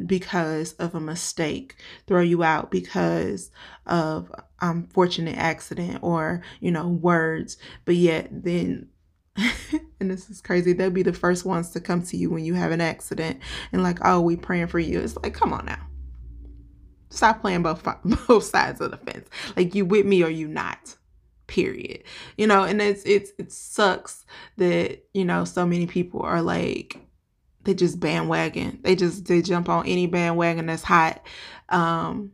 because 0.07 0.73
of 0.73 0.95
a 0.95 0.99
mistake, 0.99 1.75
throw 2.07 2.21
you 2.21 2.41
out 2.41 2.71
because 2.71 3.51
of 3.85 4.31
unfortunate 4.59 5.37
accident 5.37 5.99
or, 6.01 6.41
you 6.59 6.71
know, 6.71 6.87
words. 6.87 7.57
But 7.85 7.93
yet 7.93 8.27
then 8.31 8.89
and 9.99 10.09
this 10.09 10.31
is 10.31 10.41
crazy. 10.41 10.73
They'll 10.73 10.89
be 10.89 11.03
the 11.03 11.13
first 11.13 11.45
ones 11.45 11.69
to 11.71 11.79
come 11.79 12.01
to 12.03 12.17
you 12.17 12.31
when 12.31 12.43
you 12.43 12.55
have 12.55 12.71
an 12.71 12.81
accident 12.81 13.39
and 13.71 13.83
like, 13.83 13.99
oh, 14.03 14.19
we 14.19 14.35
praying 14.35 14.67
for 14.67 14.79
you. 14.79 14.99
It's 14.99 15.15
like, 15.17 15.35
come 15.35 15.53
on 15.53 15.67
now. 15.67 15.87
Stop 17.11 17.41
playing 17.41 17.61
both 17.61 17.83
both 18.27 18.45
sides 18.45 18.81
of 18.81 18.89
the 18.89 18.97
fence. 18.97 19.29
Like 19.55 19.75
you 19.75 19.85
with 19.85 20.07
me 20.07 20.23
or 20.23 20.29
you 20.29 20.47
not 20.47 20.95
period 21.45 22.01
you 22.37 22.47
know 22.47 22.63
and 22.63 22.81
it's 22.81 23.03
it's 23.03 23.31
it 23.37 23.51
sucks 23.51 24.25
that 24.55 25.03
you 25.13 25.25
know 25.25 25.43
so 25.43 25.65
many 25.65 25.85
people 25.85 26.21
are 26.21 26.41
like 26.41 26.97
they 27.63 27.73
just 27.73 27.99
bandwagon. 27.99 28.79
They 28.81 28.95
just 28.95 29.25
they 29.25 29.41
jump 29.41 29.69
on 29.69 29.85
any 29.85 30.07
bandwagon 30.07 30.65
that's 30.65 30.83
hot. 30.83 31.25
Um 31.69 32.31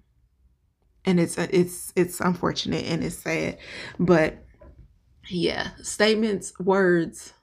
and 1.05 1.19
it's 1.19 1.37
it's 1.37 1.93
it's 1.95 2.19
unfortunate 2.19 2.85
and 2.85 3.03
it's 3.03 3.17
sad. 3.17 3.57
But 3.99 4.43
yeah 5.29 5.71
statements 5.81 6.57
words 6.59 7.33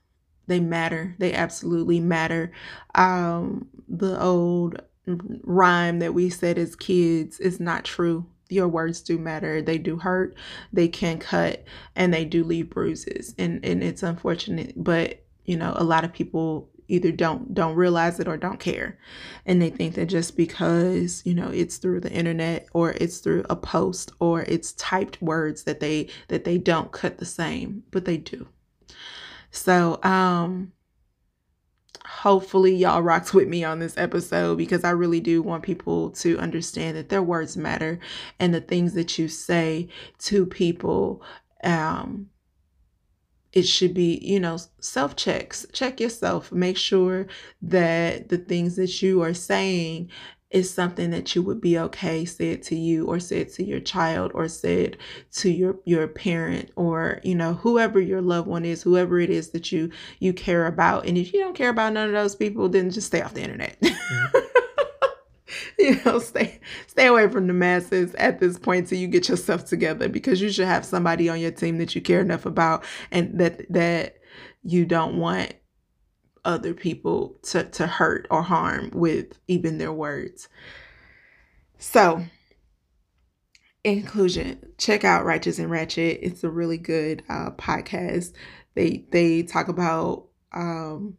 they 0.49 0.61
matter. 0.61 1.15
They 1.19 1.33
absolutely 1.33 2.01
matter. 2.01 2.53
Um 2.95 3.69
the 3.89 4.21
old 4.21 4.83
rhyme 5.07 6.01
that 6.01 6.15
we 6.15 6.31
said 6.31 6.59
as 6.59 6.75
kids 6.75 7.39
is 7.39 7.61
not 7.61 7.85
true. 7.85 8.27
Your 8.49 8.69
words 8.69 9.01
do 9.01 9.19
matter. 9.19 9.63
They 9.63 9.79
do 9.79 9.97
hurt. 9.99 10.37
They 10.73 10.89
can 10.89 11.19
cut 11.19 11.65
and 11.95 12.13
they 12.13 12.25
do 12.25 12.43
leave 12.43 12.71
bruises. 12.71 13.35
And 13.39 13.65
and 13.65 13.83
it's 13.85 14.03
unfortunate 14.03 14.73
but 14.77 15.23
you 15.45 15.57
know 15.57 15.73
a 15.77 15.85
lot 15.85 16.05
of 16.05 16.13
people 16.13 16.69
either 16.89 17.13
don't 17.13 17.55
don't 17.55 17.75
realize 17.75 18.21
it 18.21 18.29
or 18.29 18.37
don't 18.37 18.61
care. 18.61 18.99
And 19.45 19.61
they 19.61 19.71
think 19.71 19.95
that 19.95 20.07
just 20.07 20.37
because 20.37 21.23
you 21.25 21.35
know 21.35 21.49
it's 21.49 21.79
through 21.79 22.01
the 22.01 22.13
internet 22.13 22.67
or 22.73 22.93
it's 22.93 23.19
through 23.19 23.45
a 23.51 23.57
post 23.57 24.13
or 24.21 24.43
it's 24.43 24.73
typed 24.73 25.21
words 25.23 25.65
that 25.65 25.81
they 25.81 26.09
that 26.29 26.45
they 26.45 26.59
don't 26.59 26.93
cut 26.93 27.19
the 27.19 27.25
same 27.25 27.83
but 27.91 28.05
they 28.05 28.17
do. 28.17 28.49
So 29.51 30.03
um 30.03 30.73
hopefully 32.05 32.75
y'all 32.75 33.03
rocked 33.03 33.35
with 33.35 33.49
me 33.49 33.65
on 33.65 33.79
this 33.79 33.97
episode 33.99 34.57
because 34.57 34.85
I 34.85 34.91
really 34.91 35.21
do 35.21 35.43
want 35.43 35.65
people 35.65 36.11
to 36.11 36.39
understand 36.39 36.97
that 36.97 37.09
their 37.09 37.23
words 37.23 37.57
matter 37.57 37.99
and 38.39 38.55
the 38.55 38.61
things 38.61 38.95
that 38.95 39.19
you 39.19 39.29
say 39.29 39.89
to 40.21 40.47
people 40.47 41.23
um 41.65 42.29
it 43.53 43.67
should 43.67 43.95
be, 43.95 44.19
you 44.23 44.41
know, 44.41 44.59
self 44.81 45.17
checks. 45.17 45.67
Check 45.73 46.01
yourself. 46.01 46.53
Make 46.53 46.77
sure 46.77 47.27
that 47.63 48.29
the 48.29 48.39
things 48.39 48.77
that 48.77 49.03
you 49.03 49.23
are 49.23 49.35
saying 49.35 50.11
is 50.51 50.73
something 50.73 51.11
that 51.11 51.35
you 51.35 51.43
would 51.43 51.61
be 51.61 51.79
okay 51.79 52.25
said 52.25 52.63
to 52.63 52.77
you 52.77 53.07
or 53.07 53.19
said 53.19 53.49
to 53.49 53.65
your 53.65 53.81
child 53.81 54.31
or 54.33 54.47
said 54.47 54.97
to 55.33 55.51
your 55.51 55.77
your 55.85 56.07
parent 56.07 56.71
or 56.77 57.21
you 57.25 57.35
know 57.35 57.55
whoever 57.55 58.01
your 58.01 58.23
loved 58.23 58.47
one 58.47 58.65
is 58.65 58.83
whoever 58.83 59.19
it 59.19 59.29
is 59.29 59.51
that 59.51 59.73
you 59.73 59.91
you 60.21 60.33
care 60.33 60.67
about 60.67 61.05
and 61.05 61.19
if 61.19 61.33
you 61.33 61.41
don't 61.41 61.57
care 61.57 61.71
about 61.71 61.93
none 61.93 62.07
of 62.07 62.15
those 62.15 62.37
people 62.37 62.69
then 62.69 62.91
just 62.91 63.09
stay 63.09 63.21
off 63.21 63.35
the 63.35 63.43
internet 63.43 63.77
mm-hmm. 63.81 64.39
you 65.95 66.01
know 66.05 66.19
stay 66.19 66.61
stay 66.87 67.07
away 67.07 67.29
from 67.29 67.47
the 67.47 67.53
masses 67.53 68.15
at 68.17 68.41
this 68.41 68.59
point 68.59 68.89
till 68.89 68.99
you 68.99 69.07
get 69.07 69.29
yourself 69.29 69.65
together 69.65 70.09
because 70.09 70.41
you 70.41 70.51
should 70.51 70.67
have 70.67 70.85
somebody 70.85 71.29
on 71.29 71.39
your 71.39 71.51
team 71.51 71.79
that 71.79 71.95
you 71.95 72.01
care 72.01 72.21
enough 72.21 72.45
about 72.45 72.85
and 73.11 73.39
that 73.39 73.71
that 73.73 74.17
you 74.63 74.85
don't 74.85 75.17
want 75.17 75.55
other 76.47 76.73
people 76.73 77.37
to, 77.43 77.65
to 77.65 77.87
hurt 77.87 78.27
or 78.31 78.43
harm 78.43 78.91
with 78.95 79.39
even 79.49 79.79
their 79.79 79.93
words. 79.93 80.49
So, 81.77 82.25
inclusion. 83.85 84.73
check 84.79 85.05
out 85.05 85.25
Righteous 85.25 85.59
and 85.59 85.71
Ratchet. 85.71 86.21
It's 86.23 86.45
a 86.45 86.49
really 86.49 86.79
good 86.79 87.23
uh, 87.29 87.51
podcast. 87.51 88.33
They 88.75 89.07
they 89.11 89.43
talk 89.43 89.69
about 89.69 90.27
um, 90.53 91.17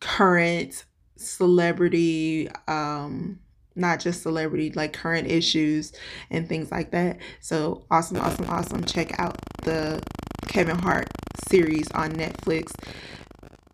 current 0.00 0.84
celebrity, 1.18 2.48
um, 2.66 3.38
not 3.74 4.00
just 4.00 4.22
celebrity, 4.22 4.70
like 4.72 4.92
current 4.92 5.30
issues 5.30 5.92
and 6.30 6.48
things 6.48 6.70
like 6.70 6.90
that. 6.92 7.18
So 7.40 7.84
awesome, 7.90 8.18
awesome, 8.18 8.46
awesome. 8.48 8.84
Check 8.84 9.18
out 9.18 9.36
the 9.62 10.02
Kevin 10.48 10.78
Hart 10.78 11.08
series 11.48 11.90
on 11.92 12.12
Netflix 12.12 12.72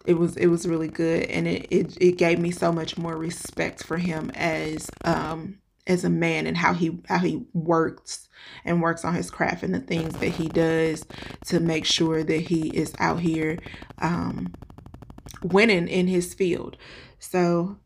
it 0.04 0.14
was 0.14 0.36
it 0.36 0.46
was 0.46 0.68
really 0.68 0.88
good 0.88 1.24
and 1.24 1.46
it, 1.46 1.66
it 1.70 1.96
it 2.00 2.18
gave 2.18 2.38
me 2.38 2.50
so 2.50 2.70
much 2.72 2.98
more 2.98 3.16
respect 3.16 3.82
for 3.82 3.96
him 3.96 4.30
as 4.34 4.90
um 5.04 5.58
as 5.86 6.04
a 6.04 6.10
man 6.10 6.46
and 6.46 6.56
how 6.56 6.72
he 6.72 6.98
how 7.08 7.18
he 7.18 7.44
works 7.52 8.28
and 8.64 8.82
works 8.82 9.04
on 9.04 9.14
his 9.14 9.30
craft 9.30 9.62
and 9.62 9.74
the 9.74 9.80
things 9.80 10.14
that 10.14 10.28
he 10.28 10.48
does 10.48 11.04
to 11.46 11.60
make 11.60 11.84
sure 11.84 12.22
that 12.22 12.40
he 12.40 12.68
is 12.68 12.92
out 12.98 13.20
here 13.20 13.58
um 14.00 14.52
winning 15.42 15.88
in 15.88 16.06
his 16.06 16.34
field 16.34 16.76
so 17.24 17.76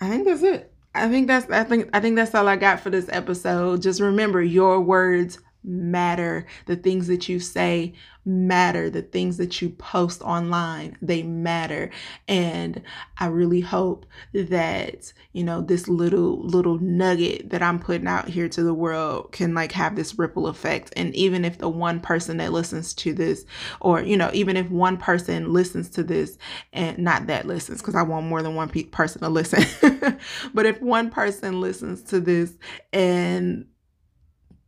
i 0.00 0.08
think 0.08 0.26
that's 0.26 0.42
it. 0.42 0.72
I 0.94 1.08
think 1.08 1.26
that's 1.26 1.50
i 1.50 1.64
think 1.64 1.90
i 1.92 2.00
think 2.00 2.16
that's 2.16 2.34
all 2.34 2.48
i 2.48 2.56
got 2.56 2.80
for 2.80 2.90
this 2.90 3.08
episode. 3.10 3.82
Just 3.82 4.00
remember 4.00 4.42
your 4.42 4.80
words 4.80 5.38
matter. 5.66 6.46
The 6.66 6.76
things 6.76 7.08
that 7.08 7.28
you 7.28 7.40
say 7.40 7.94
matter. 8.26 8.90
The 8.90 9.02
things 9.02 9.36
that 9.36 9.62
you 9.62 9.70
post 9.70 10.20
online, 10.22 10.96
they 11.00 11.22
matter. 11.22 11.90
And 12.26 12.82
I 13.18 13.26
really 13.26 13.60
hope 13.60 14.06
that, 14.32 15.12
you 15.32 15.44
know, 15.44 15.60
this 15.60 15.88
little 15.88 16.42
little 16.42 16.78
nugget 16.78 17.50
that 17.50 17.62
I'm 17.62 17.78
putting 17.78 18.08
out 18.08 18.28
here 18.28 18.48
to 18.48 18.62
the 18.62 18.74
world 18.74 19.32
can 19.32 19.54
like 19.54 19.72
have 19.72 19.96
this 19.96 20.18
ripple 20.18 20.48
effect. 20.48 20.92
And 20.96 21.14
even 21.14 21.44
if 21.44 21.58
the 21.58 21.68
one 21.68 22.00
person 22.00 22.38
that 22.38 22.52
listens 22.52 22.92
to 22.94 23.12
this 23.12 23.44
or, 23.80 24.02
you 24.02 24.16
know, 24.16 24.30
even 24.32 24.56
if 24.56 24.68
one 24.70 24.96
person 24.96 25.52
listens 25.52 25.88
to 25.90 26.02
this 26.02 26.36
and 26.72 26.98
not 26.98 27.28
that 27.28 27.46
listens 27.46 27.80
because 27.80 27.94
I 27.94 28.02
want 28.02 28.26
more 28.26 28.42
than 28.42 28.54
one 28.54 28.68
pe- 28.68 28.84
person 28.84 29.22
to 29.22 29.28
listen. 29.28 29.64
but 30.54 30.66
if 30.66 30.80
one 30.80 31.10
person 31.10 31.60
listens 31.60 32.02
to 32.04 32.20
this 32.20 32.52
and 32.92 33.66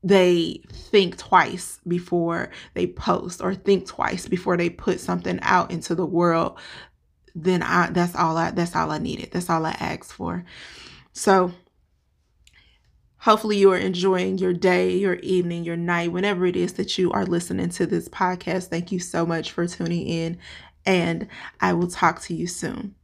they 0.02 0.62
think 0.72 1.16
twice 1.18 1.80
before 1.86 2.50
they 2.74 2.86
post 2.86 3.40
or 3.40 3.54
think 3.54 3.86
twice 3.86 4.28
before 4.28 4.56
they 4.56 4.70
put 4.70 5.00
something 5.00 5.38
out 5.42 5.70
into 5.70 5.94
the 5.94 6.06
world 6.06 6.58
then 7.34 7.62
I 7.62 7.90
that's 7.90 8.14
all 8.14 8.36
I 8.36 8.50
that's 8.50 8.74
all 8.74 8.90
I 8.90 8.98
needed. 8.98 9.30
That's 9.32 9.50
all 9.50 9.64
I 9.64 9.76
asked 9.78 10.12
for. 10.12 10.44
So 11.12 11.52
hopefully 13.18 13.56
you 13.58 13.72
are 13.72 13.78
enjoying 13.78 14.38
your 14.38 14.52
day, 14.52 14.96
your 14.96 15.14
evening, 15.16 15.64
your 15.64 15.76
night, 15.76 16.12
whenever 16.12 16.46
it 16.46 16.56
is 16.56 16.74
that 16.74 16.98
you 16.98 17.10
are 17.12 17.26
listening 17.26 17.70
to 17.70 17.86
this 17.86 18.08
podcast. 18.08 18.68
Thank 18.68 18.92
you 18.92 18.98
so 18.98 19.26
much 19.26 19.52
for 19.52 19.66
tuning 19.66 20.06
in 20.06 20.38
and 20.86 21.28
I 21.60 21.72
will 21.74 21.88
talk 21.88 22.20
to 22.22 22.34
you 22.34 22.46
soon. 22.46 22.94